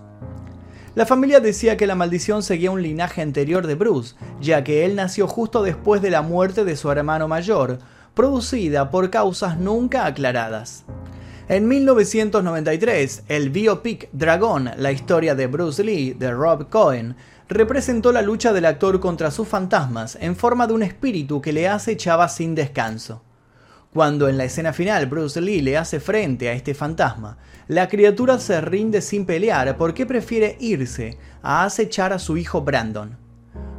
La 0.95 1.07
familia 1.07 1.41
decía 1.41 1.79
que 1.79 1.87
la 1.87 1.95
maldición 1.95 2.43
seguía 2.43 2.71
un 2.71 2.83
linaje 2.83 3.23
anterior 3.23 3.67
de 3.67 3.77
Bruce, 3.77 4.15
ya 4.43 4.63
que 4.65 4.85
él 4.85 4.95
nació 4.95 5.27
justo 5.27 5.63
después 5.63 6.03
de 6.03 6.11
la 6.11 6.21
muerte 6.21 6.67
de 6.67 6.77
su 6.77 6.91
hermano 6.91 7.29
mayor, 7.29 7.79
producida 8.13 8.91
por 8.91 9.09
causas 9.09 9.59
nunca 9.59 10.05
aclaradas. 10.05 10.85
En 11.49 11.67
1993, 11.67 13.23
el 13.29 13.49
biopic 13.49 14.11
Dragón, 14.13 14.71
la 14.77 14.93
historia 14.93 15.35
de 15.35 15.47
Bruce 15.47 15.83
Lee 15.83 16.13
de 16.13 16.31
Rob 16.31 16.69
Cohen, 16.69 17.17
representó 17.49 18.13
la 18.13 18.21
lucha 18.21 18.53
del 18.53 18.67
actor 18.67 19.01
contra 19.01 19.31
sus 19.31 19.49
fantasmas 19.49 20.19
en 20.21 20.37
forma 20.37 20.67
de 20.67 20.75
un 20.75 20.83
espíritu 20.83 21.41
que 21.41 21.55
le 21.55 21.69
acechaba 21.69 22.29
sin 22.29 22.55
descanso. 22.55 23.23
Cuando 23.99 24.29
en 24.29 24.39
la 24.39 24.45
escena 24.45 24.73
final 24.73 25.07
Bruce 25.07 25.41
Lee 25.41 25.61
le 25.61 25.77
hace 25.77 25.99
frente 25.99 26.49
a 26.49 26.53
este 26.53 26.73
fantasma, 26.73 27.37
la 27.67 27.89
criatura 27.89 28.39
se 28.39 28.61
rinde 28.61 29.03
sin 29.03 29.27
pelear 29.27 29.77
porque 29.77 30.07
prefiere 30.07 30.57
irse 30.61 31.19
a 31.43 31.65
acechar 31.65 32.13
a 32.13 32.21
su 32.21 32.37
hijo 32.37 32.61
Brandon. 32.63 33.17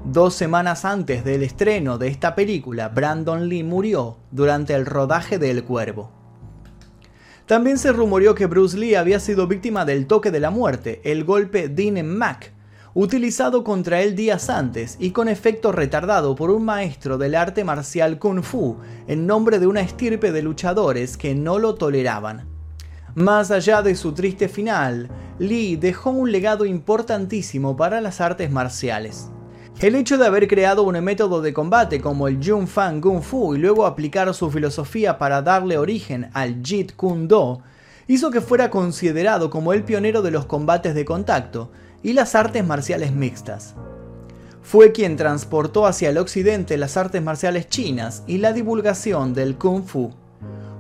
Dos 0.04 0.34
semanas 0.34 0.84
antes 0.84 1.24
del 1.24 1.42
estreno 1.44 1.98
de 1.98 2.10
esta 2.10 2.36
película, 2.36 2.90
Brandon 2.90 3.48
Lee 3.48 3.64
murió 3.64 4.18
durante 4.30 4.74
el 4.74 4.86
rodaje 4.86 5.40
de 5.40 5.52
El 5.52 5.64
Cuervo. 5.64 6.12
También 7.46 7.78
se 7.78 7.94
rumoreó 7.94 8.36
que 8.36 8.48
Bruce 8.48 8.78
Lee 8.78 8.96
había 8.96 9.22
sido 9.22 9.48
víctima 9.48 9.86
del 9.86 10.06
toque 10.06 10.32
de 10.32 10.42
la 10.42 10.50
muerte, 10.50 11.00
el 11.06 11.24
golpe 11.24 11.70
Dean 11.70 12.06
Mac, 12.06 12.52
utilizado 12.94 13.64
contra 13.64 14.02
él 14.02 14.16
días 14.16 14.50
antes 14.50 14.98
y 15.00 15.12
con 15.12 15.28
efecto 15.28 15.72
retardado 15.72 16.36
por 16.36 16.50
un 16.50 16.66
maestro 16.66 17.18
del 17.18 17.36
arte 17.36 17.64
marcial 17.64 18.20
Kung 18.20 18.42
Fu 18.42 18.78
en 19.08 19.28
nombre 19.28 19.60
de 19.60 19.68
una 19.68 19.82
estirpe 19.82 20.32
de 20.32 20.42
luchadores 20.42 21.18
que 21.18 21.36
no 21.36 21.60
lo 21.60 21.76
toleraban. 21.76 22.48
Más 23.16 23.52
allá 23.52 23.82
de 23.82 23.96
su 23.96 24.14
triste 24.14 24.48
final, 24.50 25.10
Lee 25.40 25.76
dejó 25.76 26.12
un 26.12 26.32
legado 26.32 26.66
importantísimo 26.66 27.76
para 27.76 28.02
las 28.02 28.22
artes 28.22 28.52
marciales. 28.52 29.30
El 29.80 29.96
hecho 29.96 30.18
de 30.18 30.26
haber 30.26 30.48
creado 30.48 30.84
un 30.84 31.00
método 31.02 31.42
de 31.42 31.54
combate 31.54 32.02
como 32.02 32.28
el 32.28 32.40
Jung 32.46 32.68
Fan 32.68 33.00
Kung 33.00 33.22
Fu 33.22 33.56
y 33.56 33.60
luego 33.60 33.86
aplicar 33.86 34.34
su 34.34 34.52
filosofía 34.52 35.18
para 35.18 35.42
darle 35.42 35.78
origen 35.78 36.30
al 36.34 36.62
Jeet 36.62 36.96
Kune 36.96 37.28
Do 37.28 37.62
hizo 38.08 38.30
que 38.30 38.42
fuera 38.42 38.70
considerado 38.70 39.50
como 39.50 39.72
el 39.72 39.84
pionero 39.84 40.22
de 40.22 40.32
los 40.32 40.46
combates 40.46 40.96
de 40.96 41.06
contacto 41.06 41.72
y 42.04 42.14
las 42.14 42.36
artes 42.36 42.66
marciales 42.66 43.12
mixtas. 43.12 43.76
Fue 44.62 44.92
quien 44.92 45.16
transportó 45.16 45.88
hacia 45.88 46.10
el 46.10 46.18
occidente 46.18 46.78
las 46.78 46.98
artes 46.98 47.22
marciales 47.22 47.70
chinas 47.70 48.24
y 48.28 48.38
la 48.38 48.54
divulgación 48.54 49.34
del 49.34 49.58
kung 49.58 49.84
fu. 49.84 50.12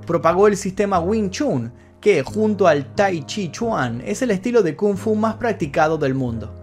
Propagó 0.05 0.47
el 0.47 0.57
sistema 0.57 0.99
Wing 0.99 1.29
Chun, 1.29 1.71
que 1.99 2.23
junto 2.23 2.67
al 2.67 2.93
Tai 2.93 3.25
Chi 3.25 3.49
Chuan 3.49 4.01
es 4.05 4.21
el 4.21 4.31
estilo 4.31 4.61
de 4.61 4.75
kung 4.75 4.95
fu 4.95 5.15
más 5.15 5.35
practicado 5.35 5.97
del 5.97 6.13
mundo. 6.13 6.53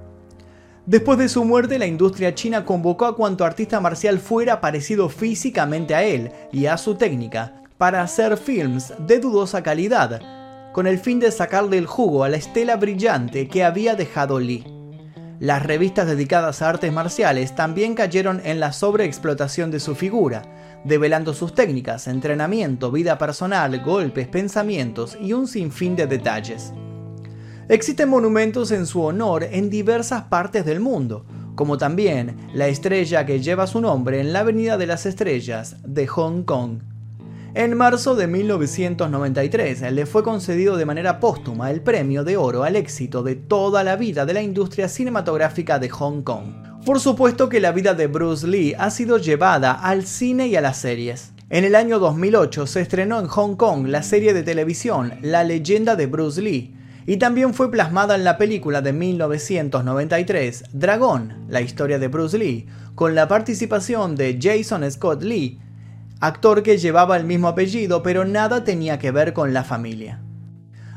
Después 0.87 1.19
de 1.19 1.29
su 1.29 1.45
muerte, 1.45 1.81
la 1.81 1.87
industria 1.87 2.33
china 2.33 2.65
convocó 2.65 3.07
a 3.07 3.17
cuanto 3.17 3.45
artista 3.45 3.81
marcial 3.81 4.21
fuera 4.21 4.61
parecido 4.61 5.09
físicamente 5.09 5.97
a 5.97 6.05
él 6.05 6.31
y 6.53 6.67
a 6.67 6.79
su 6.79 6.95
técnica 6.95 7.63
para 7.77 8.03
hacer 8.03 8.37
films 8.37 8.95
de 9.01 9.19
dudosa 9.19 9.65
calidad, 9.65 10.21
con 10.77 10.87
el 10.87 10.99
fin 10.99 11.21
de 11.21 11.33
sacarle 11.33 11.79
el 11.79 11.87
jugo 11.87 12.23
a 12.23 12.29
la 12.29 12.37
estela 12.37 12.77
brillante 12.77 13.49
que 13.49 13.65
había 13.65 13.97
dejado 13.97 14.39
Lee. 14.39 14.67
Las 15.41 15.63
revistas 15.63 16.07
dedicadas 16.07 16.61
a 16.61 16.69
artes 16.69 16.93
marciales 16.93 17.55
también 17.55 17.95
cayeron 17.95 18.43
en 18.45 18.61
la 18.61 18.75
sobreexplotación 18.75 19.71
de 19.71 19.81
su 19.81 19.95
figura, 19.95 20.43
develando 20.85 21.33
sus 21.33 21.55
técnicas, 21.55 22.09
entrenamiento, 22.09 22.93
vida 22.93 23.17
personal, 23.17 23.83
golpes, 23.83 24.29
pensamientos 24.29 25.17
y 25.19 25.33
un 25.33 25.49
sinfín 25.49 25.97
de 25.97 26.07
detalles. 26.07 26.75
Existen 27.71 28.11
monumentos 28.11 28.71
en 28.71 28.85
su 28.85 29.03
honor 29.03 29.45
en 29.45 29.71
diversas 29.71 30.25
partes 30.25 30.67
del 30.67 30.81
mundo, 30.81 31.25
como 31.55 31.79
también 31.79 32.37
la 32.53 32.69
estrella 32.69 33.25
que 33.25 33.41
lleva 33.41 33.67
su 33.67 33.81
nombre 33.81 34.21
en 34.21 34.35
la 34.35 34.41
Avenida 34.41 34.77
de 34.77 34.87
las 34.89 35.07
Estrellas 35.07 35.77
de 35.87 36.07
Hong 36.07 36.43
Kong. 36.43 36.96
En 37.57 37.75
marzo 37.75 38.15
de 38.15 38.27
1993 38.27 39.91
le 39.91 40.05
fue 40.05 40.23
concedido 40.23 40.77
de 40.77 40.85
manera 40.85 41.21
póstuma 41.21 41.71
el 41.71 41.81
premio 41.81 42.23
de 42.23 42.37
oro 42.37 42.65
al 42.65 42.77
éxito 42.77 43.23
de 43.23 43.35
toda 43.35 43.83
la 43.83 43.97
vida 43.97 44.27
de 44.27 44.35
la 44.35 44.43
industria 44.43 44.91
cinematográfica 44.91 45.79
de 45.79 45.89
Hong 45.89 46.21
Kong. 46.21 46.53
Por 46.85 47.01
supuesto 47.01 47.49
que 47.49 47.61
la 47.61 47.73
vida 47.73 47.95
de 47.95 48.09
Bruce 48.09 48.47
Lee 48.47 48.75
ha 48.79 48.91
sido 48.91 49.17
llevada 49.17 49.73
al 49.73 50.05
cine 50.05 50.49
y 50.49 50.57
a 50.57 50.61
las 50.61 50.77
series. 50.77 51.33
En 51.49 51.65
el 51.65 51.77
año 51.77 51.99
2008 51.99 52.67
se 52.67 52.83
estrenó 52.83 53.21
en 53.21 53.27
Hong 53.27 53.57
Kong 53.57 53.87
la 53.87 54.03
serie 54.03 54.35
de 54.35 54.43
televisión 54.43 55.15
La 55.23 55.43
leyenda 55.43 55.97
de 55.97 56.05
Bruce 56.09 56.43
Lee, 56.43 56.77
y 57.07 57.17
también 57.17 57.55
fue 57.55 57.71
plasmada 57.71 58.17
en 58.17 58.25
la 58.25 58.37
película 58.37 58.83
de 58.83 58.93
1993 58.93 60.65
Dragón, 60.75 61.47
la 61.49 61.63
historia 61.63 61.99
de 61.99 62.09
Bruce 62.09 62.37
Lee, 62.37 62.67
con 62.95 63.15
la 63.15 63.29
participación 63.29 64.15
de 64.15 64.39
Jason 64.39 64.91
Scott 64.91 65.23
Lee, 65.23 65.59
actor 66.21 66.63
que 66.63 66.79
llevaba 66.79 67.17
el 67.17 67.25
mismo 67.25 67.49
apellido 67.49 68.03
pero 68.03 68.25
nada 68.25 68.65
tenía 68.65 68.99
que 68.99 69.11
ver 69.11 69.33
con 69.33 69.53
la 69.53 69.65
familia. 69.65 70.21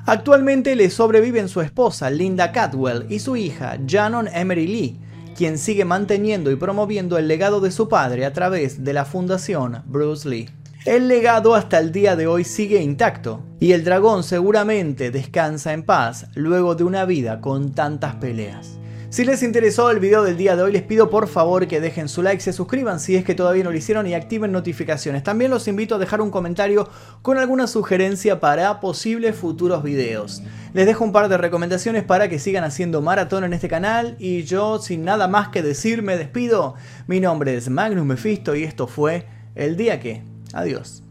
Actualmente 0.06 0.76
le 0.76 0.90
sobreviven 0.90 1.50
su 1.50 1.62
esposa 1.62 2.10
Linda 2.10 2.52
Catwell 2.52 3.06
y 3.10 3.20
su 3.20 3.36
hija 3.36 3.78
Janon 3.88 4.28
Emery 4.28 4.68
Lee, 4.68 5.00
quien 5.36 5.58
sigue 5.58 5.86
manteniendo 5.86 6.52
y 6.52 6.56
promoviendo 6.56 7.18
el 7.18 7.28
legado 7.28 7.60
de 7.62 7.72
su 7.72 7.88
padre 7.90 8.26
a 8.26 8.34
través 8.34 8.84
de 8.84 8.94
la 8.94 9.06
fundación 9.06 9.84
Bruce 9.86 10.28
Lee. 10.28 10.50
El 10.86 11.08
legado 11.10 11.54
hasta 11.56 11.78
el 11.78 11.92
día 11.92 12.16
de 12.16 12.26
hoy 12.26 12.44
sigue 12.44 12.82
intacto 12.82 13.44
y 13.60 13.74
el 13.74 13.84
dragón 13.84 14.24
seguramente 14.24 15.12
descansa 15.12 15.74
en 15.74 15.84
paz 15.84 16.28
luego 16.36 16.74
de 16.74 16.86
una 16.86 17.06
vida 17.06 17.42
con 17.42 17.74
tantas 17.74 18.16
peleas. 18.16 18.79
Si 19.10 19.26
les 19.26 19.42
interesó 19.42 19.90
el 19.90 20.00
video 20.00 20.22
del 20.22 20.38
día 20.38 20.56
de 20.56 20.62
hoy, 20.62 20.72
les 20.72 20.84
pido 20.84 21.10
por 21.10 21.28
favor 21.28 21.68
que 21.68 21.82
dejen 21.82 22.08
su 22.08 22.22
like, 22.22 22.44
se 22.44 22.54
suscriban 22.54 23.00
si 23.00 23.16
es 23.16 23.26
que 23.26 23.34
todavía 23.34 23.64
no 23.64 23.72
lo 23.72 23.78
hicieron 23.78 24.06
y 24.06 24.14
activen 24.14 24.52
notificaciones. 24.52 25.24
También 25.24 25.50
los 25.50 25.68
invito 25.68 25.96
a 25.96 25.98
dejar 25.98 26.22
un 26.22 26.30
comentario 26.30 26.88
con 27.24 27.40
alguna 27.40 27.66
sugerencia 27.66 28.40
para 28.40 28.80
posibles 28.80 29.36
futuros 29.36 29.82
videos. 29.82 30.44
Les 30.74 30.86
dejo 30.86 31.04
un 31.04 31.12
par 31.12 31.28
de 31.28 31.40
recomendaciones 31.40 32.04
para 32.04 32.30
que 32.30 32.38
sigan 32.38 32.64
haciendo 32.64 33.02
maratón 33.02 33.44
en 33.44 33.54
este 33.54 33.68
canal 33.68 34.16
y 34.20 34.44
yo 34.44 34.78
sin 34.78 35.04
nada 35.06 35.28
más 35.28 35.50
que 35.50 35.64
decir 35.64 36.04
me 36.04 36.16
despido. 36.16 36.76
Mi 37.08 37.20
nombre 37.20 37.58
es 37.58 37.68
Magnus 37.68 38.06
Mephisto 38.06 38.56
y 38.56 38.64
esto 38.64 38.86
fue 38.86 39.26
El 39.56 39.76
Día 39.76 40.00
Que 40.00 40.22
Adiós. 40.54 41.02